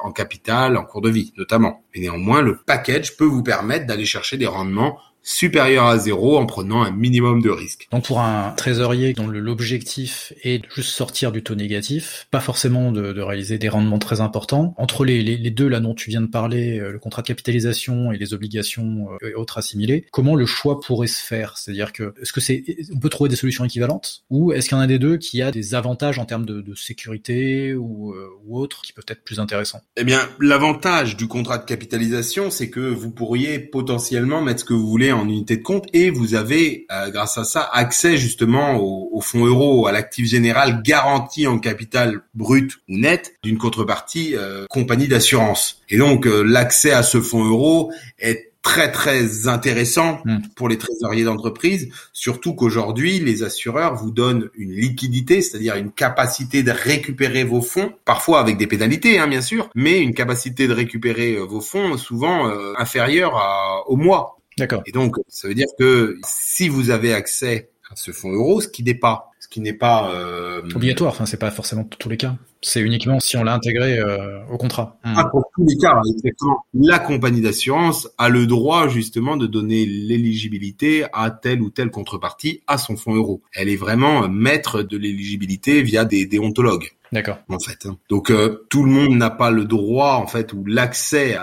en 0.03 0.13
capital, 0.13 0.77
en 0.77 0.85
cours 0.85 1.01
de 1.01 1.11
vie 1.11 1.33
notamment. 1.37 1.85
Et 1.95 2.01
néanmoins, 2.01 2.43
le 2.43 2.59
package 2.59 3.17
peut 3.17 3.25
vous 3.25 3.43
permettre 3.43 3.87
d'aller 3.87 4.05
chercher 4.05 4.37
des 4.37 4.47
rendements 4.47 4.99
supérieur 5.25 5.87
à 5.87 5.99
zéro 5.99 6.39
en 6.39 6.47
prenant 6.47 6.83
un 6.83 6.93
minimum 6.93 7.43
de 7.43 7.51
risque. 7.51 7.89
Donc 7.91 8.05
pour 8.05 8.21
un 8.21 8.53
trésorier 8.57 9.15
dont 9.15 9.27
l'objectif 9.27 10.33
est 10.43 10.59
de 10.59 10.67
juste 10.73 10.91
sortir 10.91 11.33
du 11.33 11.43
taux 11.43 11.55
négatif, 11.55 12.29
pas 12.31 12.41
forcément 12.41 12.93
de, 12.93 13.21
réaliser 13.25 13.57
des 13.57 13.71
rendements 13.71 13.99
très 13.99 14.21
importants, 14.21 14.75
entre 14.77 15.05
les, 15.05 15.23
les, 15.23 15.51
deux 15.51 15.69
là 15.69 15.81
dont 15.81 15.95
tu 15.95 16.11
viens 16.11 16.21
de 16.21 16.27
parler, 16.27 16.79
euh, 16.79 16.93
le 16.93 16.99
contrat 16.99 17.23
de 17.23 17.27
capitalisation 17.27 18.13
et 18.13 18.19
les 18.19 18.35
obligations 18.35 19.09
euh, 19.23 19.31
et 19.31 19.35
autres 19.35 19.57
assimilées, 19.57 20.07
comment 20.13 20.35
le 20.35 20.45
choix 20.45 20.81
pourrait 20.81 21.07
se 21.07 21.25
faire? 21.25 21.57
C'est-à-dire 21.57 21.93
que 21.93 22.13
est-ce 22.21 22.33
que 22.33 22.41
c'est 22.41 22.63
on 22.95 22.99
peut 22.99 23.09
trouver 23.09 23.31
des 23.31 23.37
solutions 23.37 23.65
équivalentes? 23.65 24.25
Ou 24.29 24.53
est-ce 24.53 24.69
qu'il 24.69 24.77
y 24.77 24.81
en 24.81 24.83
a 24.83 24.87
des 24.87 24.99
deux 24.99 25.17
qui 25.17 25.41
a 25.41 25.51
des 25.51 25.75
avantages 25.75 26.19
en 26.19 26.27
termes 26.27 26.45
de, 26.45 26.61
de 26.61 26.75
sécurité 26.75 27.75
ou, 27.75 28.13
euh, 28.13 28.29
ou 28.45 28.59
autres 28.59 28.83
qui 28.83 28.93
peuvent 28.93 29.07
être 29.09 29.25
plus 29.25 29.41
intéressants? 29.41 29.81
Eh 29.97 30.05
bien, 30.05 30.21
l'avantage 30.39 31.17
du 31.17 31.29
contrat 31.29 31.57
de 31.57 31.65
capitalisation, 31.65 32.51
c'est 32.51 32.69
que 32.69 32.81
vous 32.81 33.11
pourriez 33.11 33.59
potentiellement 33.59 34.43
mettre 34.43 34.61
ce 34.61 34.65
que 34.67 34.75
vous 34.75 34.87
voulez 34.87 35.14
en 35.15 35.29
unité 35.29 35.57
de 35.57 35.63
compte 35.63 35.87
et 35.93 36.11
vous 36.11 36.35
avez, 36.35 36.87
euh, 36.91 37.11
grâce 37.11 37.39
à 37.39 37.45
ça, 37.45 37.69
accès 37.73 38.17
justement 38.17 38.77
au, 38.77 39.21
fonds 39.21 39.47
euro, 39.47 39.87
à 39.87 39.93
l'actif 39.93 40.27
général 40.27 40.83
garanti 40.83 41.47
en 41.47 41.59
capital 41.59 42.23
brut 42.35 42.75
ou 42.89 42.99
net 42.99 43.35
d'une 43.43 43.57
contrepartie 43.57 44.35
euh, 44.37 44.67
compagnie 44.69 45.09
d'assurance. 45.09 45.81
Et 45.89 45.97
donc 45.97 46.27
euh, 46.27 46.43
l'accès 46.43 46.93
à 46.93 47.03
ce 47.03 47.21
fonds 47.21 47.45
euro 47.45 47.91
est 48.19 48.53
très 48.61 48.91
très 48.91 49.47
intéressant 49.47 50.21
hmm. 50.25 50.39
pour 50.57 50.69
les 50.69 50.79
trésoriers 50.79 51.25
d'entreprise, 51.25 51.91
surtout 52.13 52.55
qu'aujourd'hui 52.55 53.19
les 53.21 53.43
assureurs 53.43 53.95
vous 53.95 54.11
donnent 54.11 54.51
une 54.57 54.73
liquidité, 54.73 55.43
c'est-à-dire 55.43 55.77
une 55.77 55.93
capacité 55.93 56.63
de 56.63 56.71
récupérer 56.71 57.45
vos 57.45 57.63
fonds, 57.63 57.93
parfois 58.05 58.41
avec 58.41 58.57
des 58.57 58.67
pénalités 58.67 59.19
hein, 59.19 59.27
bien 59.27 59.43
sûr, 59.43 59.71
mais 59.75 60.01
une 60.01 60.15
capacité 60.15 60.67
de 60.67 60.73
récupérer 60.73 61.37
vos 61.37 61.61
fonds 61.61 61.97
souvent 61.97 62.51
inférieure 62.79 63.37
à, 63.37 63.89
au 63.89 63.97
mois. 63.97 64.39
D'accord. 64.59 64.83
Et 64.87 64.93
donc, 64.93 65.17
ça 65.29 65.49
veut 65.49 65.55
dire 65.55 65.67
que 65.79 66.19
si 66.27 66.69
vous 66.69 66.91
avez 66.91 67.13
accès 67.13 67.71
à 67.91 67.97
ce 67.97 68.13
fonds 68.13 68.33
euro, 68.33 68.61
ce 68.61 68.69
qui 68.69 68.83
n'est 68.83 68.95
pas, 68.95 69.33
ce 69.41 69.49
qui 69.49 69.61
n'est 69.61 69.73
pas 69.73 70.11
euh... 70.13 70.63
obligatoire. 70.75 71.13
Enfin, 71.13 71.27
c'est 71.27 71.39
pas 71.39 71.51
forcément 71.51 71.85
tous 71.85 72.09
les 72.09 72.17
cas. 72.17 72.37
C'est 72.67 72.81
uniquement 72.81 73.21
si 73.21 73.37
on 73.37 73.45
l'a 73.45 73.53
intégré 73.53 73.99
euh, 73.99 74.39
au 74.51 74.57
contrat. 74.57 74.99
Ah, 75.05 75.27
pour 75.31 75.45
tous 75.55 75.67
les 75.67 75.77
cas, 75.77 76.01
exactement. 76.09 76.65
La 76.73 76.99
compagnie 76.99 77.43
d'assurance 77.43 78.09
a 78.17 78.31
le 78.31 78.47
droit 78.47 78.89
justement 78.89 79.37
de 79.37 79.47
donner 79.47 79.85
l'éligibilité 79.85 81.05
à 81.13 81.31
telle 81.31 81.61
ou 81.61 81.69
telle 81.69 81.91
contrepartie 81.91 82.63
à 82.67 82.79
son 82.79 82.97
fonds 82.97 83.15
euro. 83.15 83.43
Elle 83.53 83.69
est 83.69 83.77
vraiment 83.77 84.29
maître 84.29 84.83
de 84.83 84.97
l'éligibilité 84.97 85.83
via 85.83 86.07
des 86.07 86.25
déontologues. 86.25 86.95
D'accord. 87.15 87.39
En 87.49 87.61
fait. 87.61 87.87
Hein. 87.87 87.97
Donc 88.09 88.31
euh, 88.31 88.67
tout 88.71 88.83
le 88.83 88.91
monde 88.91 89.17
n'a 89.17 89.31
pas 89.31 89.53
le 89.53 89.65
droit 89.65 90.15
en 90.15 90.27
fait 90.27 90.53
ou 90.53 90.65
l'accès 90.67 91.37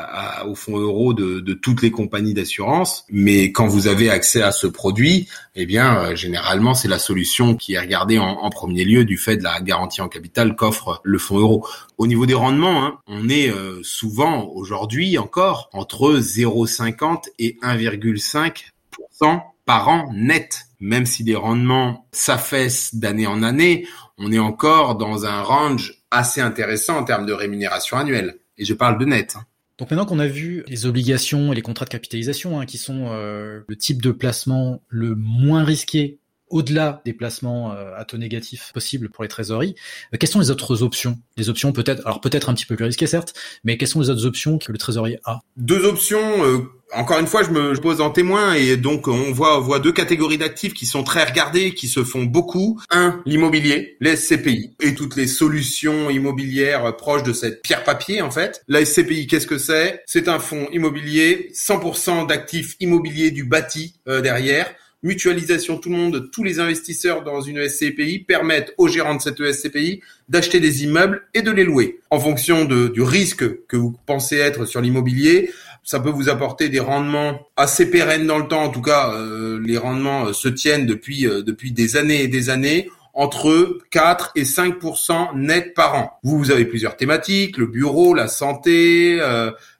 au 0.45 0.53
fonds 0.53 0.77
euro 0.77 1.13
de, 1.13 1.39
de, 1.39 1.53
toutes 1.53 1.81
les 1.81 1.91
compagnies 1.91 2.33
d'assurance, 2.33 3.05
mais 3.09 3.53
quand 3.53 3.67
vous 3.67 3.87
avez 3.87 4.09
accès 4.09 4.41
à 4.41 4.51
ce 4.51 4.67
produit, 4.67 5.29
eh 5.55 5.65
bien 5.65 5.97
euh, 5.97 6.15
généralement 6.15 6.73
c'est 6.73 6.89
la 6.89 6.99
solution 6.99 7.55
qui 7.55 7.73
est 7.73 7.79
regarder 7.79 8.19
en, 8.19 8.49
premier 8.49 8.83
lieu 8.83 9.05
du 9.05 9.17
fait 9.17 9.37
de 9.37 9.43
la 9.43 9.61
garantie 9.61 10.01
en 10.01 10.09
capital 10.09 10.57
qu'offre 10.57 10.99
le 11.11 11.19
fonds 11.19 11.39
euro. 11.39 11.67
Au 11.97 12.07
niveau 12.07 12.25
des 12.25 12.33
rendements, 12.33 12.83
hein, 12.85 12.99
on 13.07 13.29
est 13.29 13.49
euh, 13.49 13.81
souvent 13.83 14.47
aujourd'hui 14.47 15.17
encore 15.17 15.69
entre 15.73 16.17
0,50 16.17 17.25
et 17.37 17.57
1,5% 17.61 19.41
par 19.65 19.89
an 19.89 20.09
net. 20.13 20.65
Même 20.79 21.05
si 21.05 21.23
les 21.23 21.35
rendements 21.35 22.07
s'affaissent 22.11 22.95
d'année 22.95 23.27
en 23.27 23.43
année, 23.43 23.87
on 24.17 24.31
est 24.31 24.39
encore 24.39 24.95
dans 24.95 25.25
un 25.25 25.41
range 25.41 26.01
assez 26.09 26.41
intéressant 26.41 26.97
en 26.97 27.03
termes 27.03 27.25
de 27.25 27.33
rémunération 27.33 27.97
annuelle. 27.97 28.39
Et 28.57 28.65
je 28.65 28.73
parle 28.73 28.97
de 28.97 29.05
net. 29.05 29.35
Hein. 29.37 29.45
Donc 29.77 29.89
maintenant 29.89 30.05
qu'on 30.05 30.19
a 30.19 30.27
vu 30.27 30.63
les 30.67 30.85
obligations 30.85 31.51
et 31.51 31.55
les 31.55 31.61
contrats 31.61 31.85
de 31.85 31.89
capitalisation, 31.89 32.59
hein, 32.59 32.65
qui 32.65 32.77
sont 32.77 33.07
euh, 33.09 33.61
le 33.67 33.75
type 33.75 34.01
de 34.01 34.11
placement 34.11 34.81
le 34.89 35.15
moins 35.15 35.63
risqué 35.63 36.19
au-delà 36.51 37.01
des 37.05 37.13
placements 37.13 37.73
euh, 37.73 37.95
à 37.97 38.05
taux 38.05 38.17
négatif 38.17 38.71
possibles 38.73 39.09
pour 39.09 39.23
les 39.23 39.29
trésoreries, 39.29 39.75
euh, 40.13 40.17
quelles 40.19 40.29
sont 40.29 40.39
les 40.39 40.51
autres 40.51 40.83
options? 40.83 41.17
Des 41.37 41.49
options 41.49 41.71
peut-être, 41.71 42.01
alors 42.05 42.21
peut-être 42.21 42.49
un 42.49 42.53
petit 42.53 42.65
peu 42.65 42.75
plus 42.75 42.85
risquées 42.85 43.07
certes, 43.07 43.33
mais 43.63 43.77
quelles 43.77 43.87
sont 43.87 44.01
les 44.01 44.09
autres 44.09 44.25
options 44.25 44.57
que 44.59 44.71
le 44.71 44.77
trésorier 44.77 45.19
a? 45.25 45.39
Deux 45.57 45.85
options. 45.85 46.45
Euh, 46.45 46.59
encore 46.93 47.19
une 47.19 47.27
fois, 47.27 47.41
je 47.41 47.51
me 47.51 47.73
pose 47.79 48.01
en 48.01 48.09
témoin 48.09 48.53
et 48.53 48.75
donc 48.75 49.07
on 49.07 49.31
voit, 49.31 49.57
on 49.57 49.61
voit 49.61 49.79
deux 49.79 49.93
catégories 49.93 50.37
d'actifs 50.37 50.73
qui 50.73 50.85
sont 50.85 51.05
très 51.05 51.23
regardées, 51.23 51.73
qui 51.73 51.87
se 51.87 52.03
font 52.03 52.23
beaucoup. 52.23 52.81
Un, 52.89 53.21
l'immobilier, 53.25 53.95
les 54.01 54.17
SCPI 54.17 54.75
et 54.81 54.93
toutes 54.93 55.15
les 55.15 55.27
solutions 55.27 56.09
immobilières 56.09 56.97
proches 56.97 57.23
de 57.23 57.31
cette 57.31 57.61
pierre 57.61 57.85
papier 57.85 58.21
en 58.21 58.29
fait. 58.29 58.61
La 58.67 58.83
SCPI, 58.83 59.27
qu'est-ce 59.27 59.47
que 59.47 59.57
c'est? 59.57 60.03
C'est 60.05 60.27
un 60.27 60.39
fonds 60.39 60.67
immobilier, 60.73 61.51
100% 61.53 62.27
d'actifs 62.27 62.75
immobiliers 62.81 63.31
du 63.31 63.45
bâti 63.45 63.95
derrière 64.05 64.67
mutualisation, 65.03 65.77
tout 65.77 65.89
le 65.89 65.97
monde, 65.97 66.29
tous 66.31 66.43
les 66.43 66.59
investisseurs 66.59 67.23
dans 67.23 67.41
une 67.41 67.67
SCPI 67.67 68.19
permettent 68.19 68.73
aux 68.77 68.87
gérants 68.87 69.15
de 69.15 69.21
cette 69.21 69.43
SCPI 69.43 70.01
d'acheter 70.29 70.59
des 70.59 70.83
immeubles 70.83 71.23
et 71.33 71.41
de 71.41 71.51
les 71.51 71.63
louer. 71.63 71.99
En 72.09 72.19
fonction 72.19 72.65
du 72.65 73.01
risque 73.01 73.65
que 73.65 73.77
vous 73.77 73.95
pensez 74.05 74.37
être 74.37 74.65
sur 74.65 74.81
l'immobilier, 74.81 75.51
ça 75.83 75.99
peut 75.99 76.09
vous 76.09 76.29
apporter 76.29 76.69
des 76.69 76.79
rendements 76.79 77.47
assez 77.57 77.89
pérennes 77.89 78.27
dans 78.27 78.37
le 78.37 78.47
temps. 78.47 78.63
En 78.63 78.69
tout 78.69 78.81
cas, 78.81 79.13
euh, 79.13 79.59
les 79.63 79.77
rendements 79.77 80.27
euh, 80.27 80.33
se 80.33 80.47
tiennent 80.47 80.85
depuis 80.85 81.25
euh, 81.25 81.41
depuis 81.41 81.71
des 81.71 81.97
années 81.97 82.21
et 82.21 82.27
des 82.27 82.49
années 82.49 82.89
entre 83.13 83.79
4 83.89 84.31
et 84.35 84.43
5% 84.43 85.35
net 85.35 85.73
par 85.73 85.95
an. 85.95 86.19
Vous, 86.23 86.37
vous 86.37 86.51
avez 86.51 86.65
plusieurs 86.65 86.95
thématiques, 86.95 87.57
le 87.57 87.67
bureau, 87.67 88.13
la 88.13 88.27
santé, 88.27 89.19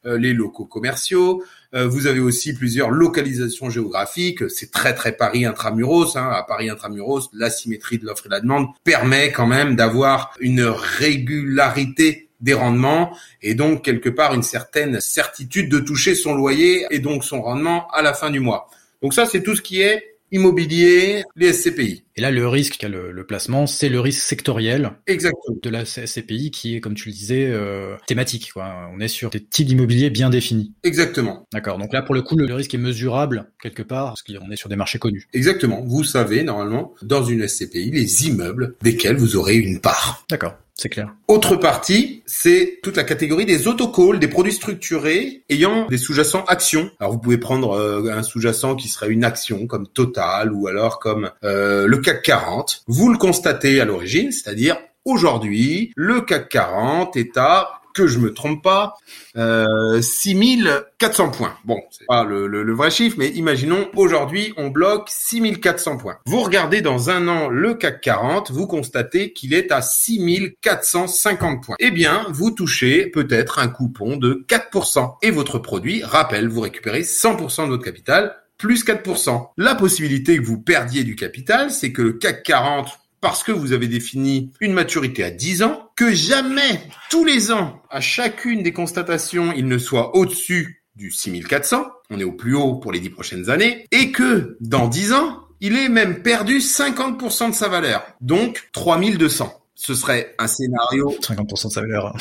les 0.04 0.34
locaux 0.34 0.66
commerciaux. 0.66 1.44
Euh, 1.74 1.88
vous 1.88 2.08
avez 2.08 2.20
aussi 2.20 2.54
plusieurs 2.54 2.90
localisations 2.90 3.70
géographiques. 3.70 4.50
C'est 4.50 4.72
très 4.72 4.94
très 4.94 5.14
Paris 5.14 5.46
intramuros. 5.46 6.16
Hein. 6.16 6.30
À 6.34 6.44
Paris 6.44 6.70
intramuros, 6.70 7.30
l'asymétrie 7.34 7.98
de 7.98 8.06
l'offre 8.06 8.26
et 8.26 8.30
de 8.30 8.34
la 8.34 8.42
demande 8.42 8.68
permet 8.84 9.32
quand 9.32 9.48
même 9.48 9.76
d'avoir 9.76 10.34
une 10.40 10.64
régularité 10.64 12.30
des 12.42 12.54
rendements 12.54 13.16
et 13.44 13.54
donc 13.54 13.86
quelque 13.86 14.10
part 14.10 14.34
une 14.34 14.42
certaine 14.42 15.00
certitude 15.00 15.70
de 15.70 15.80
toucher 15.80 16.16
son 16.16 16.34
loyer 16.34 16.88
et 16.90 16.98
donc 16.98 17.24
son 17.24 17.42
rendement 17.42 17.88
à 17.92 18.02
la 18.02 18.14
fin 18.14 18.32
du 18.32 18.40
mois. 18.40 18.68
Donc 19.02 19.14
ça, 19.14 19.26
c'est 19.26 19.44
tout 19.44 19.56
ce 19.56 19.62
qui 19.62 19.82
est 19.82 20.18
immobilier, 20.32 21.24
les 21.36 21.54
SCPI. 21.54 22.04
Et 22.16 22.22
là, 22.22 22.32
le 22.32 22.48
risque 22.48 22.78
qu'a 22.78 22.90
le, 22.90 23.26
placement, 23.26 23.68
c'est 23.68 23.90
le 23.90 24.00
risque 24.00 24.22
sectoriel 24.22 24.92
Exactement. 25.08 25.56
de 25.62 25.70
la 25.70 25.86
SCPI 25.86 26.52
qui 26.52 26.76
est, 26.76 26.80
comme 26.82 26.96
tu 26.96 27.10
le 27.10 27.14
disais, 27.14 27.48
euh, 27.50 27.96
thématique. 28.08 28.52
Quoi. 28.54 28.90
On 28.94 29.00
est 29.00 29.08
sur 29.08 29.30
des 29.30 29.44
types 29.44 29.68
d'immobilier 29.68 30.10
bien 30.10 30.30
définis. 30.30 30.74
Exactement. 30.84 31.48
D'accord. 31.54 31.78
Donc 31.78 31.94
là, 31.94 32.02
pour 32.02 32.16
le 32.16 32.22
coup, 32.22 32.36
le, 32.36 32.54
risque 32.54 32.74
est 32.74 32.80
mesurable 32.80 33.50
quelque 33.62 33.84
part 33.84 34.08
parce 34.08 34.24
qu'on 34.24 34.52
est 34.52 34.56
sur 34.56 34.70
des 34.70 34.76
marchés 34.76 35.00
connus. 35.00 35.28
Exactement. 35.34 35.82
Vous 35.86 36.04
savez, 36.04 36.44
normalement, 36.44 36.94
dans 37.02 37.24
une 37.24 37.48
SCPI, 37.48 37.92
les 37.92 38.28
immeubles 38.28 38.76
desquels 38.82 39.18
vous 39.18 39.36
aurez 39.36 39.56
une 39.56 39.80
part. 39.80 40.26
D'accord. 40.30 40.56
C'est 40.82 40.90
clair. 40.90 41.14
Autre 41.28 41.58
partie, 41.58 42.24
c'est 42.26 42.80
toute 42.82 42.98
la 42.98 43.04
catégorie 43.04 43.46
des 43.46 43.68
autocalls, 43.68 44.18
des 44.18 44.28
produits 44.28 44.52
structurés 44.52 45.44
ayant 45.48 45.86
des 45.86 46.00
sous-jacents 46.00 46.44
actions. 46.48 46.90
Alors 47.00 47.12
vous 47.12 47.20
pouvez 47.20 47.38
prendre 47.38 47.74
euh, 47.74 48.12
un 48.12 48.24
sous-jacent 48.24 48.76
qui 48.76 48.88
serait 48.88 49.10
une 49.10 49.24
action 49.24 49.68
comme 49.68 49.88
Total 49.88 50.52
ou 50.52 50.68
alors 50.68 50.98
comme 50.98 51.30
euh, 51.44 51.86
le 51.86 52.01
CAC 52.02 52.22
40. 52.24 52.84
Vous 52.88 53.10
le 53.10 53.18
constatez 53.18 53.80
à 53.80 53.86
l'origine, 53.86 54.32
c'est-à-dire 54.32 54.78
aujourd'hui, 55.06 55.92
le 55.96 56.22
CAC 56.22 56.50
40 56.50 57.16
est 57.18 57.38
à 57.38 57.82
que 57.94 58.08
je 58.08 58.20
me 58.20 58.34
trompe 58.34 58.64
pas, 58.64 58.96
euh, 59.38 60.02
6400 60.02 61.32
points. 61.32 61.56
Bon, 61.66 61.80
c'est 61.92 62.06
pas 62.06 62.24
le, 62.24 62.48
le, 62.48 62.74
vrai 62.74 62.92
chiffre, 62.92 63.18
mais 63.20 63.30
imaginons 63.30 63.90
aujourd'hui 63.96 64.54
on 64.58 64.70
bloque 64.70 65.10
6400 65.10 65.98
points. 65.98 66.18
Vous 66.26 66.42
regardez 66.42 66.82
dans 66.82 67.10
un 67.10 67.28
an 67.28 67.50
le 67.50 67.74
CAC 67.74 68.02
40, 68.02 68.52
vous 68.52 68.68
constatez 68.68 69.34
qu'il 69.34 69.54
est 69.54 69.72
à 69.72 69.82
6450 69.82 71.64
points. 71.64 71.76
Eh 71.80 71.92
bien, 71.92 72.26
vous 72.30 72.52
touchez 72.52 73.08
peut-être 73.08 73.60
un 73.60 73.68
coupon 73.68 74.18
de 74.18 74.46
4%. 74.48 75.16
Et 75.22 75.32
votre 75.32 75.60
produit, 75.60 76.04
rappelle, 76.04 76.48
vous 76.48 76.62
récupérez 76.62 77.02
100% 77.02 77.66
de 77.66 77.70
votre 77.70 77.84
capital 77.84 78.36
plus 78.62 78.86
4%. 78.86 79.50
La 79.58 79.74
possibilité 79.74 80.38
que 80.38 80.46
vous 80.46 80.62
perdiez 80.62 81.04
du 81.04 81.16
capital, 81.16 81.72
c'est 81.72 81.92
que 81.92 82.04
le 82.04 82.14
CAC 82.14 82.44
40 82.44 83.00
parce 83.20 83.44
que 83.44 83.52
vous 83.52 83.74
avez 83.74 83.88
défini 83.88 84.52
une 84.62 84.74
maturité 84.74 85.24
à 85.24 85.30
10 85.30 85.64
ans, 85.64 85.92
que 85.96 86.12
jamais, 86.12 86.82
tous 87.10 87.24
les 87.24 87.52
ans, 87.52 87.82
à 87.90 88.02
chacune 88.02 88.64
des 88.64 88.74
constatations, 88.74 89.54
il 89.56 89.68
ne 89.68 89.78
soit 89.78 90.16
au-dessus 90.16 90.84
du 90.96 91.12
6400, 91.12 91.86
on 92.10 92.20
est 92.20 92.24
au 92.24 92.32
plus 92.32 92.56
haut 92.56 92.76
pour 92.76 92.92
les 92.92 93.00
10 93.00 93.12
prochaines 93.12 93.50
années, 93.52 93.86
et 93.92 94.12
que 94.12 94.58
dans 94.60 94.88
10 94.88 95.14
ans, 95.14 95.40
il 95.60 95.78
ait 95.78 95.90
même 95.90 96.24
perdu 96.24 96.58
50% 96.58 97.52
de 97.52 97.56
sa 97.56 97.68
valeur, 97.68 98.04
donc 98.22 98.70
3200 98.74 99.62
ce 99.82 99.96
serait 99.96 100.36
un 100.38 100.46
scénario. 100.46 101.16
50% 101.22 101.68
de 101.68 101.74
sa 101.74 101.82
valeur. 101.82 102.16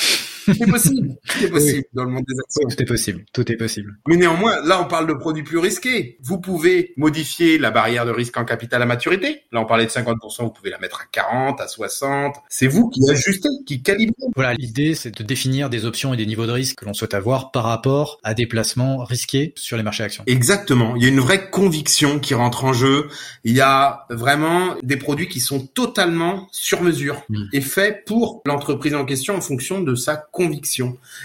C'est 0.55 0.67
possible. 0.67 1.17
C'est 1.27 1.51
possible 1.51 1.85
dans 1.93 2.05
le 2.05 2.11
monde 2.11 2.25
des 2.27 2.35
actions. 2.39 2.69
Tout 2.69 2.83
est 2.83 2.87
possible. 2.87 3.25
Tout 3.33 3.53
est 3.53 3.57
possible. 3.57 3.99
Mais 4.09 4.17
néanmoins, 4.17 4.63
là, 4.65 4.81
on 4.83 4.87
parle 4.87 5.07
de 5.07 5.13
produits 5.13 5.43
plus 5.43 5.59
risqués. 5.59 6.19
Vous 6.23 6.41
pouvez 6.41 6.95
modifier 6.97 7.59
la 7.59 7.71
barrière 7.71 8.07
de 8.07 8.11
risque 8.11 8.37
en 8.37 8.45
capital 8.45 8.83
à 8.83 8.87
maturité. 8.87 9.43
Là, 9.53 9.61
on 9.61 9.67
parlait 9.67 9.85
de 9.85 9.91
50%. 9.91 10.45
Vous 10.45 10.51
pouvez 10.51 10.71
la 10.71 10.79
mettre 10.79 11.03
à 11.03 11.05
40, 11.13 11.61
à 11.61 11.69
60. 11.69 12.37
C'est 12.49 12.67
vous 12.67 12.89
qui 12.89 13.01
ajustez, 13.11 13.49
qui 13.67 13.83
calibrez. 13.83 14.15
Voilà. 14.35 14.55
L'idée, 14.55 14.95
c'est 14.95 15.17
de 15.17 15.23
définir 15.23 15.71
des 15.71 15.85
options 15.85 16.15
et 16.15 16.17
des 16.17 16.27
niveaux 16.27 16.47
de 16.47 16.53
risque 16.53 16.79
que 16.79 16.85
l'on 16.85 16.95
souhaite 16.95 17.15
avoir 17.15 17.51
par 17.51 17.65
rapport 17.65 18.19
à 18.25 18.35
des 18.35 18.47
placements 18.47 19.05
risqués 19.05 19.53
sur 19.57 19.77
les 19.77 19.83
marchés 19.83 20.05
actions. 20.05 20.25
Exactement. 20.27 20.97
Il 20.97 21.03
y 21.03 21.07
a 21.07 21.09
une 21.09 21.21
vraie 21.21 21.51
conviction 21.51 22.19
qui 22.19 22.35
rentre 22.35 22.65
en 22.65 22.73
jeu. 22.73 23.09
Il 23.45 23.55
y 23.55 23.61
a 23.61 24.07
vraiment 24.11 24.77
des 24.83 24.97
produits 24.97 25.29
qui 25.29 25.41
sont 25.41 25.67
totalement 25.67 26.49
sur 26.53 26.83
mesure. 26.83 27.23
Hmm 27.29 27.51
est 27.53 27.61
fait 27.61 28.05
pour 28.05 28.43
l'entreprise 28.47 28.95
en 28.95 29.05
question 29.05 29.37
en 29.37 29.41
fonction 29.41 29.81
de 29.81 29.95
sa 29.95 30.17
conviction. 30.17 30.40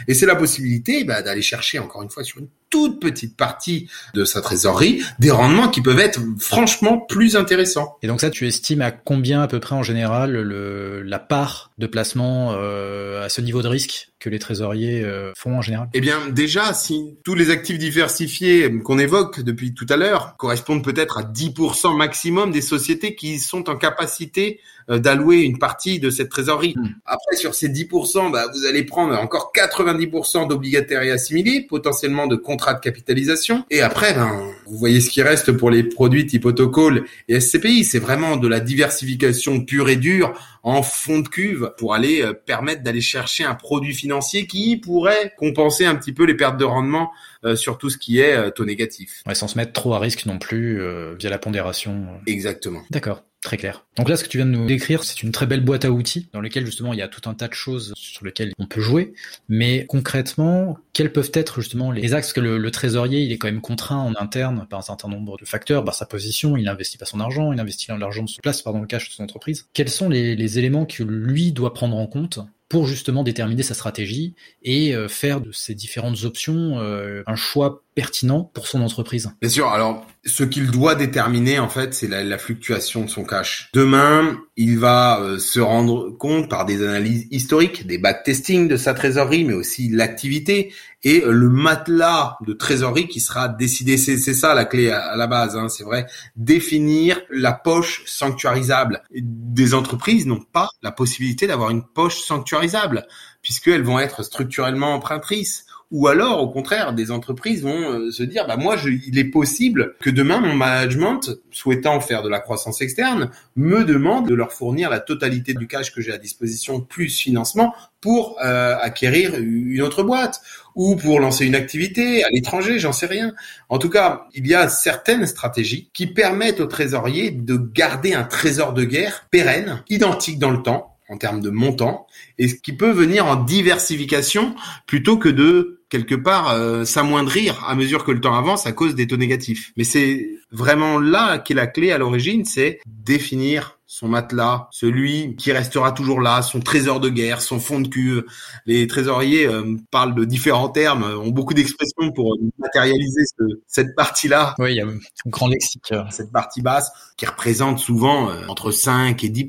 Et 0.08 0.13
c'est 0.13 0.25
la 0.25 0.36
possibilité 0.36 1.04
bah, 1.04 1.21
d'aller 1.21 1.41
chercher 1.41 1.80
encore 1.80 2.04
une 2.04 2.10
fois 2.10 2.23
sur 2.23 2.39
une 2.39 2.47
toute 2.75 2.99
petite 2.99 3.38
partie 3.38 3.88
de 4.13 4.25
sa 4.25 4.41
trésorerie 4.41 5.01
des 5.17 5.31
rendements 5.31 5.69
qui 5.69 5.81
peuvent 5.81 5.97
être 5.97 6.19
franchement 6.38 6.99
plus 6.99 7.38
intéressants. 7.38 7.95
Et 8.01 8.07
donc 8.07 8.19
ça, 8.19 8.29
tu 8.29 8.45
estimes 8.45 8.81
à 8.81 8.91
combien 8.91 9.41
à 9.41 9.47
peu 9.47 9.61
près 9.61 9.75
en 9.75 9.81
général 9.81 10.33
le, 10.33 11.01
la 11.01 11.19
part 11.19 11.71
de 11.77 11.88
placement 11.88 12.51
euh, 12.51 13.23
à 13.23 13.29
ce 13.29 13.39
niveau 13.39 13.61
de 13.61 13.69
risque 13.69 14.09
que 14.19 14.29
les 14.29 14.39
trésoriers 14.39 15.03
euh, 15.05 15.31
font 15.38 15.55
en 15.55 15.61
général? 15.61 15.88
Eh 15.93 16.01
bien, 16.01 16.19
déjà, 16.29 16.73
si 16.73 17.17
tous 17.23 17.35
les 17.35 17.49
actifs 17.49 17.77
diversifiés 17.77 18.69
qu'on 18.83 18.99
évoque 18.99 19.39
depuis 19.39 19.73
tout 19.73 19.85
à 19.88 19.95
l'heure 19.95 20.35
correspondent 20.35 20.83
peut-être 20.83 21.17
à 21.17 21.23
10% 21.23 21.95
maximum 21.95 22.51
des 22.51 22.61
sociétés 22.61 23.15
qui 23.15 23.39
sont 23.39 23.69
en 23.69 23.77
capacité 23.77 24.59
euh, 24.89 24.99
d'allouer 24.99 25.41
une 25.41 25.57
partie 25.59 25.99
de 25.99 26.09
cette 26.09 26.29
trésorerie. 26.29 26.73
Hmm. 26.75 26.89
Après, 27.05 27.35
sur 27.35 27.55
ces 27.55 27.69
10%, 27.69 28.31
bah, 28.31 28.47
vous 28.53 28.65
allez 28.65 28.83
prendre 28.83 29.17
encore 29.17 29.51
90% 29.55 30.47
d'obligataires 30.47 31.03
et 31.03 31.11
assimilés, 31.11 31.61
potentiellement 31.61 32.27
de 32.27 32.35
contrats 32.35 32.64
de 32.73 32.80
capitalisation. 32.80 33.65
Et 33.69 33.82
après, 33.82 34.13
ben, 34.13 34.41
vous 34.65 34.78
voyez 34.78 35.01
ce 35.01 35.10
qui 35.10 35.21
reste 35.21 35.51
pour 35.51 35.69
les 35.69 35.84
produits 35.84 36.25
type 36.25 36.45
autocall 36.45 37.04
et 37.28 37.39
SCPI. 37.39 37.84
C'est 37.84 37.99
vraiment 37.99 38.38
de 38.38 38.47
la 38.47 38.60
diversification 38.60 39.62
pure 39.62 39.89
et 39.89 39.95
dure 39.95 40.34
en 40.63 40.82
fond 40.82 41.19
de 41.19 41.28
cuve 41.28 41.71
pour 41.78 41.93
aller 41.93 42.23
euh, 42.23 42.34
permettre 42.34 42.82
d'aller 42.82 43.01
chercher 43.01 43.43
un 43.43 43.54
produit 43.54 43.93
financier 43.93 44.47
qui 44.47 44.78
pourrait 44.78 45.34
compenser 45.38 45.86
un 45.86 45.95
petit 45.95 46.12
peu 46.12 46.25
les 46.25 46.34
pertes 46.34 46.58
de 46.58 46.65
rendement 46.65 47.12
euh, 47.45 47.56
sur 47.56 47.78
tout 47.78 47.91
ce 47.91 47.97
qui 47.97 48.19
est 48.19 48.34
euh, 48.34 48.49
taux 48.49 48.65
négatif. 48.65 49.21
Ouais, 49.28 49.36
sans 49.36 49.47
se 49.47 49.58
mettre 49.58 49.73
trop 49.73 49.93
à 49.93 49.99
risque 49.99 50.25
non 50.25 50.39
plus 50.39 50.82
via 51.17 51.30
la 51.30 51.38
pondération. 51.38 52.08
Exactement. 52.25 52.82
D'accord. 52.89 53.23
Très 53.45 53.58
clair. 53.58 53.86
Donc 53.95 54.10
là, 54.10 54.17
ce 54.17 54.23
que 54.23 54.27
tu 54.27 54.38
viens 54.38 54.47
de 54.47 54.51
nous 54.51 54.65
décrire, 54.65 55.03
c'est 55.03 55.21
une 55.21 55.31
très 55.31 55.45
belle 55.45 55.63
boîte 55.63 55.86
à 55.86 55.91
outils 55.91 56.27
dans 56.34 56.41
laquelle 56.41 56.65
justement 56.65 56.93
il 56.93 56.99
y 56.99 57.03
a 57.03 57.08
tout 57.08 57.29
un 57.29 57.36
tas 57.36 57.47
de 57.47 57.53
choses 57.53 57.93
sur 57.95 58.25
lesquelles 58.25 58.53
on 58.58 58.65
peut 58.65 58.81
jouer. 58.81 59.13
Mais 59.49 59.86
concrètement, 59.86 60.79
quels 60.93 61.13
peuvent 61.13 61.29
être 61.31 61.62
justement 61.62 61.91
les 61.91 62.15
axes? 62.15 62.34
Que 62.34 62.41
le, 62.41 62.71
trésorier, 62.71 63.21
il 63.21 63.31
est 63.31 63.38
quand 63.38 63.47
même 63.47 63.62
contraint 63.62 63.99
en 63.99 64.15
interne 64.19 64.65
par 64.67 64.79
un 64.79 64.81
certain 64.81 65.10
nombre 65.10 65.38
de 65.38 65.45
facteurs, 65.45 65.86
par 65.86 65.93
sa 65.93 66.08
position, 66.08 66.58
il 66.58 66.67
investit 66.67 66.97
pas 66.97 67.05
son 67.05 67.19
argent, 67.19 67.53
il 67.53 67.60
investit 67.60 67.91
l'argent 67.91 68.23
de 68.23 68.29
son 68.29 68.41
place, 68.41 68.63
pardon, 68.63 68.81
le 68.81 68.88
cash 68.88 69.10
de 69.10 69.13
son 69.13 69.23
entreprise. 69.23 69.67
Quels 69.73 69.89
sont 69.89 70.10
les, 70.10 70.36
les 70.36 70.58
éléments 70.58 70.88
que 70.88 71.03
lui 71.03 71.51
doit 71.51 71.75
prendre 71.75 71.97
en 71.97 72.08
compte 72.08 72.39
pour 72.67 72.88
justement 72.88 73.23
déterminer 73.23 73.63
sa 73.63 73.73
stratégie 73.73 74.34
et 74.63 74.95
euh, 74.95 75.08
faire 75.08 75.39
de 75.39 75.51
ces 75.51 75.75
différentes 75.75 76.23
options 76.23 76.79
euh, 76.79 77.23
un 77.27 77.36
choix 77.36 77.84
pertinent 77.95 78.51
pour 78.53 78.67
son 78.67 78.81
entreprise 78.81 79.31
Bien 79.41 79.49
sûr. 79.49 79.67
Alors, 79.69 80.05
ce 80.25 80.43
qu'il 80.43 80.69
doit 80.69 80.95
déterminer, 80.95 81.60
en 81.60 81.69
fait, 81.69 81.93
c'est 81.93 82.08
la, 82.08 82.38
fluctuation 82.38 83.05
de 83.05 83.10
son 83.10 83.23
cash. 83.23 83.69
Demain, 83.73 84.38
il 84.58 84.77
va 84.77 85.21
euh, 85.21 85.39
se 85.39 85.60
rendre 85.60 86.10
compte 86.10 86.49
par 86.49 86.65
des 86.65 86.84
analyses 86.84 87.27
historiques, 87.31 87.88
des 87.88 87.97
backtesting 87.97 88.67
de 88.67 88.75
sa 88.75 88.93
trésorerie, 88.93 89.45
mais 89.45 89.53
aussi 89.53 89.89
l'activité 89.89 90.73
et 91.03 91.23
le 91.25 91.49
matelas 91.49 92.38
de 92.45 92.53
trésorerie 92.53 93.08
qui 93.08 93.19
sera 93.19 93.47
décidé. 93.47 93.97
C'est 93.97 94.17
ça 94.17 94.53
la 94.55 94.65
clé 94.65 94.89
à, 94.89 95.15
la 95.15 95.27
base, 95.27 95.55
hein, 95.55 95.69
c'est 95.69 95.84
vrai. 95.84 96.08
Définir 96.36 97.21
la 97.29 97.53
poche 97.53 98.03
sanctuarisable. 98.05 99.03
Des 99.13 99.73
entreprises 99.73 100.25
n'ont 100.25 100.41
pas 100.41 100.69
la 100.81 100.91
possibilité 100.91 101.47
d'avoir 101.47 101.69
une 101.69 101.84
poche 101.84 102.19
sanctuarisable 102.21 103.05
puisqu'elles 103.43 103.84
vont 103.84 103.99
être 103.99 104.23
structurellement 104.23 104.95
empruntrices 104.95 105.67
ou 105.95 106.08
alors 106.08 106.41
au 106.41 106.49
contraire 106.49 106.91
des 106.91 107.10
entreprises 107.10 107.63
vont 107.63 107.89
euh, 107.89 108.12
se 108.12 108.21
dire 108.21 108.45
bah 108.47 108.58
moi 108.58 108.75
je, 108.75 108.89
il 108.89 109.17
est 109.17 109.31
possible 109.31 109.95
que 110.01 110.10
demain 110.10 110.41
mon 110.41 110.53
management 110.53 111.31
souhaitant 111.51 112.01
faire 112.01 112.21
de 112.21 112.27
la 112.27 112.41
croissance 112.41 112.81
externe 112.81 113.31
me 113.55 113.86
demande 113.86 114.27
de 114.27 114.36
leur 114.36 114.51
fournir 114.51 114.89
la 114.89 114.99
totalité 114.99 115.53
du 115.53 115.67
cash 115.67 115.93
que 115.93 116.01
j'ai 116.01 116.12
à 116.12 116.17
disposition 116.17 116.81
plus 116.81 117.17
financement 117.17 117.73
pour 118.01 118.38
euh, 118.43 118.75
acquérir 118.81 119.36
une 119.36 119.81
autre 119.81 120.03
boîte 120.03 120.41
ou 120.75 120.97
pour 120.97 121.21
lancer 121.21 121.45
une 121.45 121.55
activité 121.55 122.25
à 122.25 122.29
l'étranger, 122.29 122.77
j'en 122.77 122.91
sais 122.91 123.05
rien. 123.05 123.34
En 123.69 123.79
tout 123.79 123.89
cas, 123.89 124.27
il 124.34 124.45
y 124.45 124.53
a 124.53 124.67
certaines 124.67 125.25
stratégies 125.25 125.89
qui 125.93 126.05
permettent 126.05 126.60
aux 126.60 126.67
trésoriers 126.67 127.31
de 127.31 127.55
garder 127.55 128.13
un 128.13 128.25
trésor 128.25 128.73
de 128.73 128.84
guerre 128.84 129.27
pérenne, 129.31 129.81
identique 129.89 130.38
dans 130.38 130.51
le 130.51 130.62
temps, 130.62 130.97
en 131.10 131.17
termes 131.17 131.41
de 131.41 131.49
montant, 131.49 132.08
et 132.38 132.47
ce 132.47 132.55
qui 132.55 132.73
peut 132.73 132.91
venir 132.91 133.25
en 133.25 133.36
diversification 133.36 134.55
plutôt 134.88 135.17
que 135.17 135.29
de 135.29 135.74
quelque 135.89 136.15
part 136.15 136.52
euh, 136.52 136.86
s'amoindrir 136.86 137.63
à 137.65 137.76
mesure 137.76 138.04
que 138.04 138.12
le 138.12 138.21
temps 138.21 138.36
avance 138.36 138.65
à 138.65 138.71
cause 138.71 138.95
des 138.95 139.08
taux 139.08 139.17
négatifs. 139.17 139.71
Mais 139.78 139.84
c'est 139.84 140.28
vraiment 140.52 141.00
là 141.00 141.38
qu'est 141.38 141.54
la 141.54 141.67
clé 141.67 141.91
à 141.91 141.98
l'origine, 141.98 142.45
c'est 142.45 142.80
définir 142.86 143.74
son 143.88 144.08
matelas, 144.08 144.67
celui 144.71 145.36
qui 145.36 145.52
restera 145.52 145.91
toujours 145.91 146.21
là, 146.21 146.41
son 146.41 146.60
trésor 146.60 147.00
de 147.00 147.10
guerre, 147.10 147.41
son 147.41 147.60
fond 147.60 147.80
de 147.80 147.88
cuve. 147.88 148.26
Les 148.65 148.88
trésoriers 148.88 149.48
euh, 149.48 149.76
parlent 149.91 150.15
de 150.15 150.26
différents 150.26 150.69
termes, 150.69 151.04
ont 151.04 151.30
beaucoup 151.30 151.54
d'expressions 151.54 152.12
pour 152.13 152.36
matérialiser 152.58 153.21
cette 153.67 153.95
partie-là. 153.95 154.56
Oui, 154.60 154.74
il 154.74 154.78
y 154.78 154.82
a 154.82 154.88
un 154.88 154.98
grand 155.28 155.48
lexique. 155.48 155.93
Cette 156.10 156.32
partie 156.32 156.62
basse 156.62 156.91
qui 157.17 157.26
représente 157.26 157.80
souvent 157.80 158.30
euh, 158.30 158.45
entre 158.48 158.71
5 158.71 159.24
et 159.24 159.30
10 159.30 159.45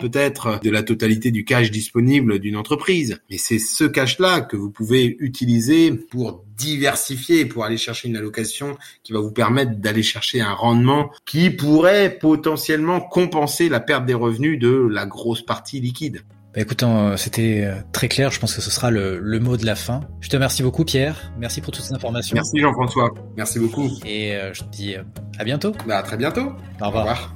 peut-être 0.00 0.60
de 0.62 0.70
la 0.70 0.82
totalité 0.82 1.30
du 1.30 1.44
cash 1.44 1.70
disponible 1.70 2.38
d'une 2.38 2.56
entreprise. 2.56 3.20
Mais 3.30 3.38
c'est 3.38 3.58
ce 3.58 3.84
cash-là 3.84 4.40
que 4.40 4.56
vous 4.56 4.70
pouvez 4.70 5.16
utiliser 5.20 5.92
pour 5.92 6.44
diversifier, 6.56 7.44
pour 7.44 7.64
aller 7.64 7.76
chercher 7.76 8.08
une 8.08 8.16
allocation 8.16 8.76
qui 9.02 9.12
va 9.12 9.20
vous 9.20 9.32
permettre 9.32 9.72
d'aller 9.76 10.02
chercher 10.02 10.40
un 10.40 10.52
rendement 10.52 11.10
qui 11.26 11.50
pourrait 11.50 12.18
potentiellement 12.20 13.00
compenser 13.00 13.68
la 13.68 13.80
perte 13.80 14.06
des 14.06 14.14
revenus 14.14 14.58
de 14.58 14.88
la 14.90 15.06
grosse 15.06 15.42
partie 15.42 15.80
liquide. 15.80 16.22
Bah 16.54 16.60
écoute, 16.60 16.84
euh, 16.84 17.16
c'était 17.16 17.64
euh, 17.64 17.74
très 17.90 18.06
clair. 18.08 18.30
Je 18.30 18.38
pense 18.38 18.54
que 18.54 18.60
ce 18.60 18.70
sera 18.70 18.90
le, 18.90 19.40
mot 19.40 19.56
de 19.56 19.66
la 19.66 19.74
fin. 19.74 20.02
Je 20.20 20.28
te 20.28 20.36
remercie 20.36 20.62
beaucoup, 20.62 20.84
Pierre. 20.84 21.32
Merci 21.36 21.60
pour 21.60 21.72
toutes 21.72 21.84
ces 21.84 21.94
informations. 21.94 22.34
Merci, 22.34 22.60
Jean-François. 22.60 23.12
Merci 23.36 23.58
beaucoup. 23.58 23.90
Et 24.06 24.38
je 24.52 24.60
te 24.60 24.68
dis 24.70 24.94
à 25.38 25.44
bientôt. 25.44 25.72
Bah, 25.86 25.98
à 25.98 26.02
très 26.04 26.16
bientôt. 26.16 26.52
Au 26.80 26.86
revoir. 26.86 27.06
Au 27.06 27.10
revoir. 27.10 27.34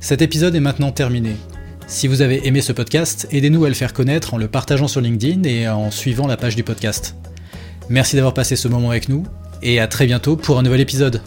Cet 0.00 0.22
épisode 0.22 0.54
est 0.54 0.60
maintenant 0.60 0.92
terminé. 0.92 1.36
Si 1.88 2.06
vous 2.06 2.20
avez 2.20 2.46
aimé 2.46 2.60
ce 2.60 2.72
podcast, 2.72 3.26
aidez-nous 3.30 3.64
à 3.64 3.68
le 3.68 3.74
faire 3.74 3.94
connaître 3.94 4.34
en 4.34 4.36
le 4.36 4.46
partageant 4.46 4.88
sur 4.88 5.00
LinkedIn 5.00 5.42
et 5.44 5.68
en 5.68 5.90
suivant 5.90 6.26
la 6.26 6.36
page 6.36 6.54
du 6.54 6.62
podcast. 6.62 7.16
Merci 7.90 8.16
d'avoir 8.16 8.34
passé 8.34 8.56
ce 8.56 8.68
moment 8.68 8.90
avec 8.90 9.08
nous 9.08 9.24
et 9.62 9.80
à 9.80 9.86
très 9.86 10.06
bientôt 10.06 10.36
pour 10.36 10.58
un 10.58 10.62
nouvel 10.62 10.80
épisode. 10.80 11.22